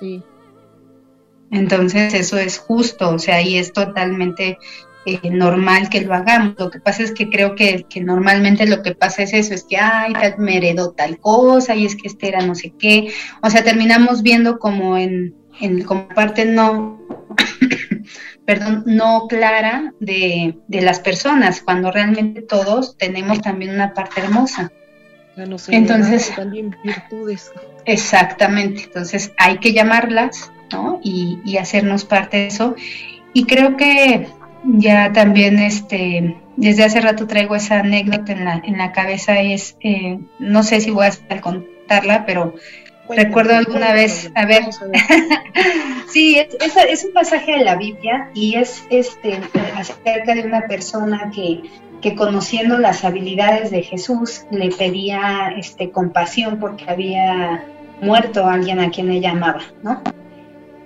[0.00, 0.22] Sí.
[1.54, 4.58] Entonces eso es justo, o sea, y es totalmente
[5.06, 6.56] eh, normal que lo hagamos.
[6.58, 9.62] Lo que pasa es que creo que, que, normalmente lo que pasa es eso, es
[9.62, 13.12] que, ay, me heredó tal cosa, y es que este era no sé qué.
[13.40, 17.00] O sea, terminamos viendo como en, en como parte no,
[18.44, 24.72] perdón, no clara de, de, las personas, cuando realmente todos tenemos también una parte hermosa.
[25.68, 27.52] Entonces, también virtudes.
[27.84, 31.00] Exactamente, entonces hay que llamarlas ¿no?
[31.02, 32.74] Y, y, hacernos parte de eso.
[33.32, 34.28] Y creo que
[34.64, 39.76] ya también este, desde hace rato traigo esa anécdota en la, en la cabeza, es,
[39.80, 42.54] eh, no sé si voy a contarla, pero
[43.08, 44.64] recuerdo alguna vez, a ver,
[46.12, 49.38] sí, es, es, es, un pasaje de la Biblia y es este,
[49.76, 51.62] acerca de una persona que,
[52.00, 57.64] que conociendo las habilidades de Jesús le pedía este, compasión porque había
[58.00, 60.02] muerto alguien a quien ella amaba, ¿no?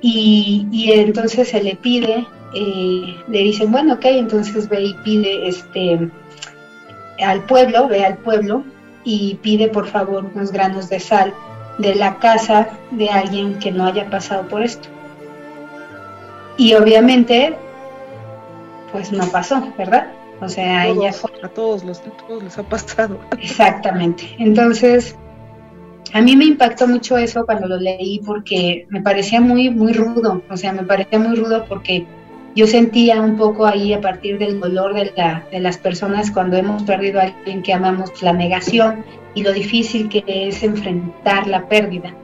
[0.00, 5.48] Y, y entonces se le pide, eh, le dicen, bueno, ok, entonces ve y pide
[5.48, 6.10] este,
[7.20, 8.62] al pueblo, ve al pueblo
[9.04, 11.34] y pide por favor unos granos de sal
[11.78, 14.88] de la casa de alguien que no haya pasado por esto.
[16.56, 17.56] Y obviamente,
[18.92, 20.08] pues no pasó, ¿verdad?
[20.40, 21.10] O sea, todos, ella
[21.42, 23.18] a todos los a todos les ha pasado.
[23.40, 24.36] Exactamente.
[24.38, 25.16] Entonces,
[26.12, 30.42] a mí me impactó mucho eso cuando lo leí porque me parecía muy, muy rudo,
[30.50, 32.06] o sea, me parecía muy rudo porque
[32.54, 36.56] yo sentía un poco ahí a partir del dolor de, la, de las personas cuando
[36.56, 39.04] hemos perdido a alguien que amamos, la negación
[39.34, 42.14] y lo difícil que es enfrentar la pérdida.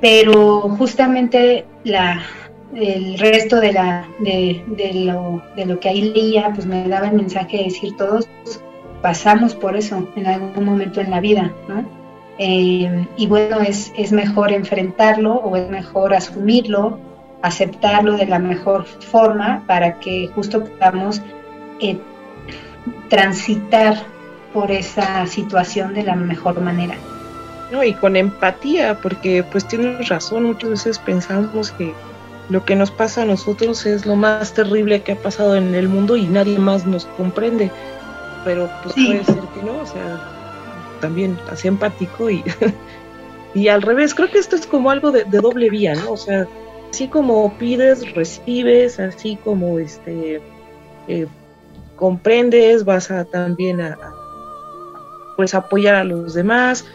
[0.00, 2.22] Pero justamente la,
[2.74, 7.08] el resto de, la, de, de, lo, de lo que ahí leía, pues me daba
[7.08, 8.28] el mensaje de decir, todos
[9.02, 11.97] pasamos por eso en algún momento en la vida, ¿no?
[12.38, 16.98] Eh, y bueno, es, es mejor enfrentarlo o es mejor asumirlo,
[17.42, 21.20] aceptarlo de la mejor forma para que justo podamos
[21.80, 21.98] eh,
[23.08, 23.96] transitar
[24.52, 26.94] por esa situación de la mejor manera.
[27.70, 31.92] No, y con empatía, porque pues tienes razón, muchas veces pensamos que
[32.48, 35.88] lo que nos pasa a nosotros es lo más terrible que ha pasado en el
[35.88, 37.70] mundo y nadie más nos comprende,
[38.44, 39.06] pero pues sí.
[39.06, 40.37] puede ser que no, o sea,
[41.00, 42.44] también así empático y,
[43.54, 46.12] y al revés, creo que esto es como algo de, doble vía, ¿no?
[46.12, 46.46] O sea,
[46.90, 50.40] así como pides, recibes, así como este
[51.08, 51.26] eh,
[51.96, 54.14] comprendes, vas a también a, a,
[55.36, 56.86] pues apoyar a los demás.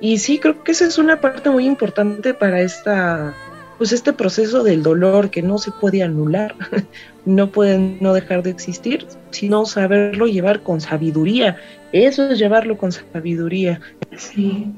[0.00, 3.34] Y sí, creo que esa es una parte muy importante para esta
[3.78, 6.54] pues este proceso del dolor que no se puede anular,
[7.24, 11.56] no puede no dejar de existir, sino saberlo llevar con sabiduría.
[11.92, 13.80] Eso es llevarlo con sabiduría.
[14.16, 14.74] Sí,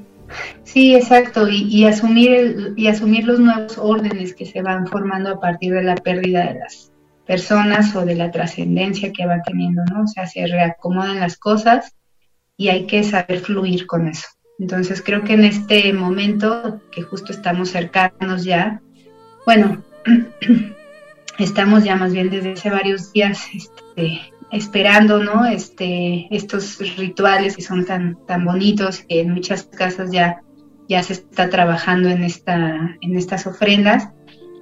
[0.63, 5.39] sí exacto, y, asumir el, y asumir los nuevos órdenes que se van formando a
[5.39, 6.91] partir de la pérdida de las
[7.25, 10.03] personas o de la trascendencia que va teniendo, ¿no?
[10.03, 11.95] O sea, se reacomodan las cosas
[12.55, 14.27] y hay que saber fluir con eso.
[14.59, 18.79] Entonces creo que en este momento, que justo estamos cercanos ya,
[19.45, 19.81] bueno,
[21.39, 25.45] estamos ya más bien desde hace varios días este, esperando, ¿no?
[25.45, 30.41] Este, estos rituales que son tan, tan bonitos, que en muchas casas ya,
[30.87, 34.09] ya se está trabajando en, esta, en estas ofrendas.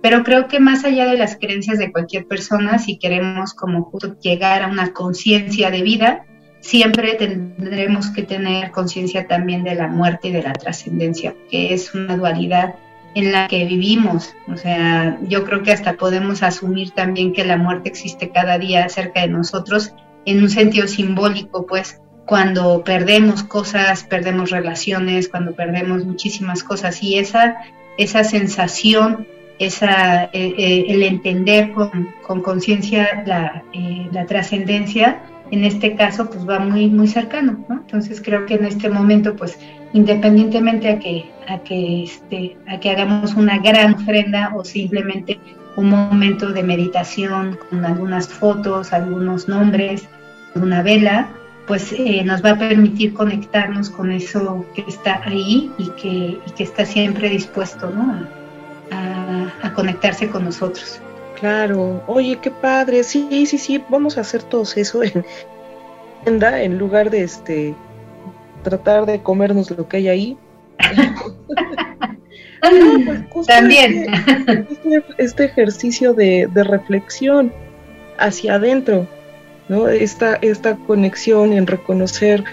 [0.01, 4.17] Pero creo que más allá de las creencias de cualquier persona, si queremos como justo
[4.21, 6.25] llegar a una conciencia de vida,
[6.61, 11.93] siempre tendremos que tener conciencia también de la muerte y de la trascendencia, que es
[11.93, 12.75] una dualidad
[13.15, 14.35] en la que vivimos.
[14.47, 18.87] O sea, yo creo que hasta podemos asumir también que la muerte existe cada día
[18.89, 19.93] cerca de nosotros
[20.25, 27.17] en un sentido simbólico, pues cuando perdemos cosas, perdemos relaciones, cuando perdemos muchísimas cosas y
[27.17, 27.57] esa,
[27.97, 29.25] esa sensación,
[29.57, 35.21] esa, eh, eh, el entender con conciencia la, eh, la trascendencia,
[35.51, 37.75] en este caso pues va muy, muy cercano, ¿no?
[37.75, 39.57] Entonces creo que en este momento pues
[39.93, 45.39] independientemente a que, a que, este, a que hagamos una gran ofrenda o simplemente
[45.75, 50.07] un momento de meditación con algunas fotos, algunos nombres,
[50.55, 51.29] una vela,
[51.67, 56.63] pues eh, nos va a permitir conectarnos con eso que está ahí y que, que
[56.63, 58.27] está siempre dispuesto ¿no?
[58.91, 60.99] a, conectarse con nosotros.
[61.39, 65.23] Claro, oye, qué padre, sí, sí, sí, vamos a hacer todo eso en,
[66.25, 67.75] en lugar de este
[68.63, 70.37] tratar de comernos lo que hay ahí.
[73.31, 74.05] Pues, También.
[74.69, 77.53] Este, este, ejercicio de, reflexión
[78.17, 79.07] hacia adentro,
[79.69, 79.87] ¿no?
[79.87, 82.43] Esta, esta conexión en reconocer,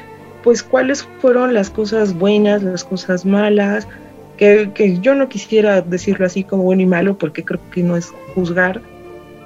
[0.45, 3.89] pues, cuáles fueron las cosas buenas, las cosas malas,
[4.37, 7.97] que, que yo no quisiera decirlo así como bueno y malo, porque creo que no
[7.97, 8.81] es juzgar,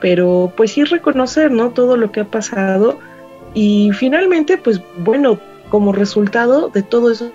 [0.02, 1.70] pero pues sí reconocer, ¿no?
[1.70, 2.98] Todo lo que ha pasado
[3.54, 5.38] y finalmente, pues bueno,
[5.70, 7.30] como resultado de todo eso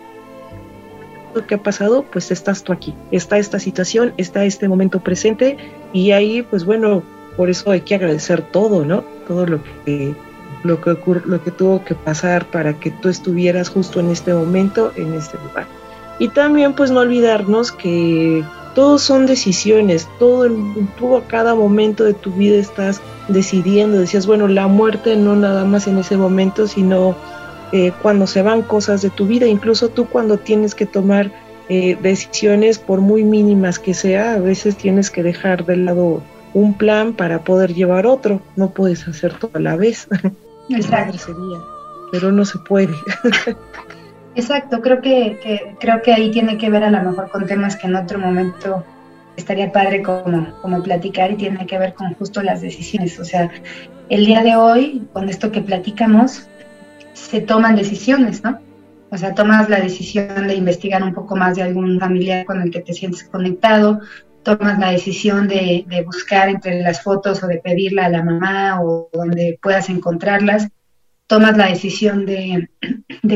[1.48, 5.58] que ha pasado, pues estás tú aquí, está esta situación, está este momento presente
[5.92, 7.04] y ahí, pues bueno,
[7.36, 9.04] por eso hay que agradecer todo, ¿no?
[9.28, 10.16] Todo lo que
[10.64, 14.92] lo que lo que tuvo que pasar para que tú estuvieras justo en este momento,
[14.96, 15.68] en este lugar.
[16.18, 18.44] Y también, pues no olvidarnos que
[18.74, 20.48] todos son decisiones, todo
[20.98, 25.66] tú a cada momento de tu vida estás decidiendo, decías, bueno, la muerte no nada
[25.66, 27.16] más en ese momento, sino
[27.72, 31.32] eh, cuando se van cosas de tu vida, incluso tú cuando tienes que tomar
[31.70, 36.22] eh, decisiones, por muy mínimas que sea, a veces tienes que dejar de lado
[36.54, 40.08] un plan para poder llevar otro, no puedes hacer todo a la vez.
[40.70, 41.18] Exacto.
[42.12, 42.94] pero no se puede.
[44.36, 47.88] Exacto, creo que, creo que ahí tiene que ver a lo mejor con temas que
[47.88, 48.84] en otro momento
[49.38, 53.20] estaría padre como, como platicar y tiene que ver con justo las decisiones.
[53.20, 53.50] O sea,
[54.10, 56.48] el día de hoy, con esto que platicamos,
[57.16, 58.60] se toman decisiones, ¿no?
[59.12, 62.70] O sea, tomas la decisión de investigar un poco más de algún familiar con el
[62.70, 64.02] que te sientes conectado,
[64.44, 68.82] tomas la decisión de, de buscar entre las fotos o de pedirla a la mamá
[68.82, 70.70] o donde puedas encontrarlas
[71.28, 72.70] tomas la decisión de,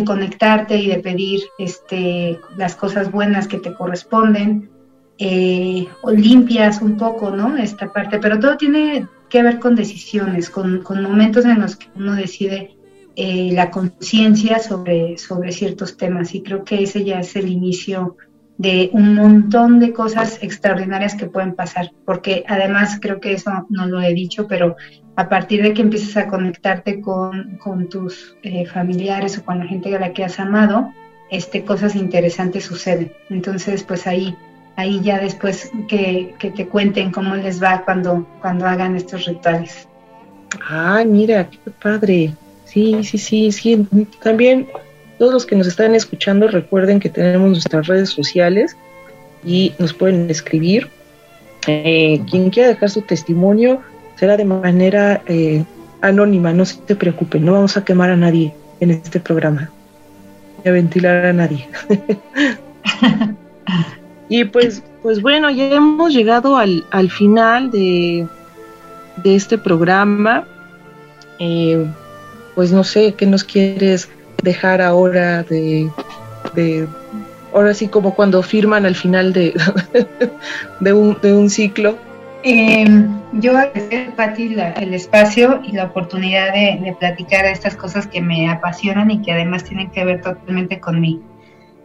[0.05, 4.69] conectarte y de pedir este, las cosas buenas que te corresponden,
[5.17, 7.57] eh, o limpias un poco, ¿no?
[7.57, 12.15] Esta parte, pero todo tiene que ver con decisiones, con, momentos en los que uno
[12.15, 12.77] decide
[13.21, 18.15] eh, la conciencia sobre, sobre ciertos temas y creo que ese ya es el inicio
[18.57, 23.87] de un montón de cosas extraordinarias que pueden pasar, porque además creo que eso no
[23.87, 24.77] lo he dicho, pero
[25.17, 29.65] a partir de que empieces a conectarte con, con tus eh, familiares o con la
[29.65, 30.89] gente a la que has amado,
[31.29, 33.11] este, cosas interesantes suceden.
[33.29, 34.33] Entonces, pues ahí,
[34.77, 39.89] ahí ya después que, que te cuenten cómo les va cuando, cuando hagan estos rituales.
[40.69, 42.33] Ay, mira, qué padre.
[42.71, 43.87] Sí, sí, sí, sí.
[44.21, 44.67] También
[45.17, 48.77] todos los que nos están escuchando recuerden que tenemos nuestras redes sociales
[49.43, 50.87] y nos pueden escribir.
[51.67, 53.81] Eh, quien quiera dejar su testimonio,
[54.15, 55.65] será de manera eh,
[56.01, 59.69] anónima, no se preocupen, no vamos a quemar a nadie en este programa,
[60.63, 61.67] ni a ventilar a nadie.
[64.29, 68.27] y pues, pues bueno, ya hemos llegado al, al final de,
[69.17, 70.45] de este programa.
[71.39, 71.85] Eh,
[72.55, 74.09] pues no sé, ¿qué nos quieres
[74.43, 75.89] dejar ahora de,
[76.55, 76.87] de
[77.53, 79.53] ahora sí como cuando firman al final de,
[80.79, 81.97] de, un, de un ciclo?
[82.43, 82.85] Eh,
[83.33, 89.11] yo agradecer, Pati, el espacio y la oportunidad de, platicar estas cosas que me apasionan
[89.11, 91.21] y que además tienen que ver totalmente con mí,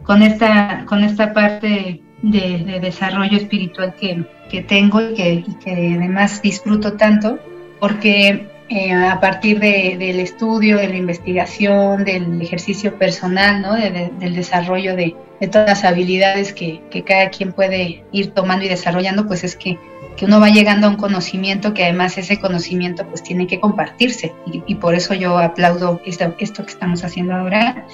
[0.03, 7.37] con esta, con esta parte de, desarrollo espiritual que, tengo y que, además disfruto tanto,
[7.81, 13.75] porque eh, a partir del estudio, de la investigación, del ejercicio personal, ¿no?
[13.75, 15.15] del desarrollo de,
[15.51, 19.77] todas las habilidades que, cada quien puede ir tomando y desarrollando, pues es que
[20.15, 24.33] que uno va llegando a un conocimiento que además ese conocimiento pues tiene que compartirse
[24.45, 26.33] y, por eso yo aplaudo esto
[26.65, 27.85] que estamos haciendo ahora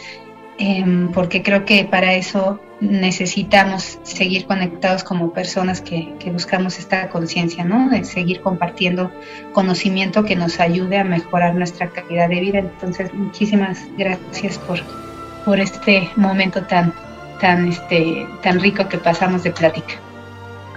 [0.62, 7.64] em, porque creo que para eso necesitamos seguir conectados como personas que, buscamos esta conciencia,
[7.64, 7.90] ¿no?
[7.90, 9.12] De seguir compartiendo
[9.54, 12.60] conocimiento que nos ayude a mejorar nuestra calidad de vida.
[12.60, 14.80] Entonces, muchísimas gracias por,
[15.46, 16.94] por este momento tan,
[17.40, 19.96] tan, este, tan rico que pasamos de plática.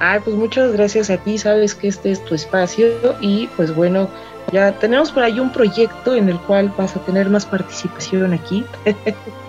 [0.00, 2.86] Ay, pues muchas gracias a ti, sabes que este es tu espacio
[3.20, 4.08] y pues bueno,
[4.50, 8.64] ya tenemos por ahí un proyecto en el cual vas a tener más participación aquí,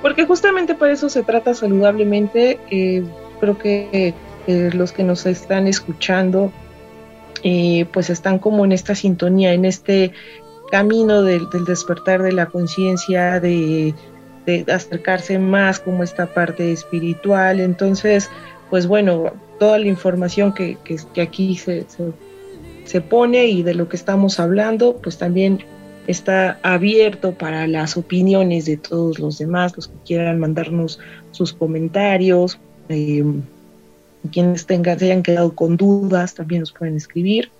[0.00, 2.58] porque justamente para eso se trata saludablemente.
[2.70, 3.04] Eh,
[3.40, 4.14] creo que
[4.46, 6.52] eh, los que nos están escuchando,
[7.42, 10.12] eh, pues están como en esta sintonía, en este
[10.70, 13.94] camino del, despertar de la conciencia, de,
[14.46, 17.60] de acercarse más como esta parte espiritual.
[17.60, 18.30] Entonces,
[18.70, 20.78] pues bueno, toda la información que,
[21.20, 21.86] aquí se,
[22.84, 25.62] se, pone y de lo que estamos hablando, pues también
[26.06, 30.98] está abierto para las opiniones de todos los demás, los que quieran mandarnos
[31.30, 32.58] sus comentarios,
[32.88, 33.24] eh,
[34.30, 37.50] quienes tengan, se hayan quedado con dudas, también nos pueden escribir.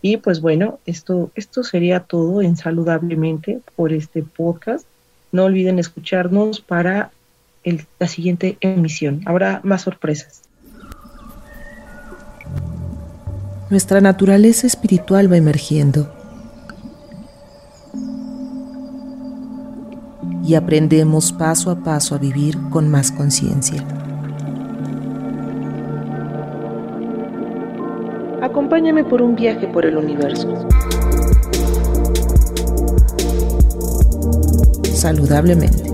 [0.00, 4.86] Y pues bueno, esto, esto sería todo en Saludablemente por este podcast.
[5.30, 7.12] No olviden escucharnos para
[7.98, 9.22] la siguiente emisión.
[9.26, 10.42] Habrá más sorpresas.
[13.70, 16.21] Nuestra naturaleza espiritual va emergiendo.
[20.44, 23.84] Y aprendemos paso a paso a vivir con más conciencia.
[28.42, 30.68] Acompáñame por un viaje por el universo.
[34.82, 35.84] Saludablemente.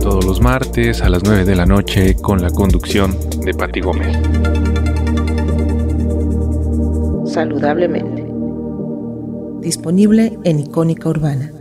[0.00, 4.16] Todos los martes a las 9 de la noche con la conducción de Pati Gómez.
[7.24, 8.24] Saludablemente.
[9.60, 11.52] Disponible en Icónica Urbana.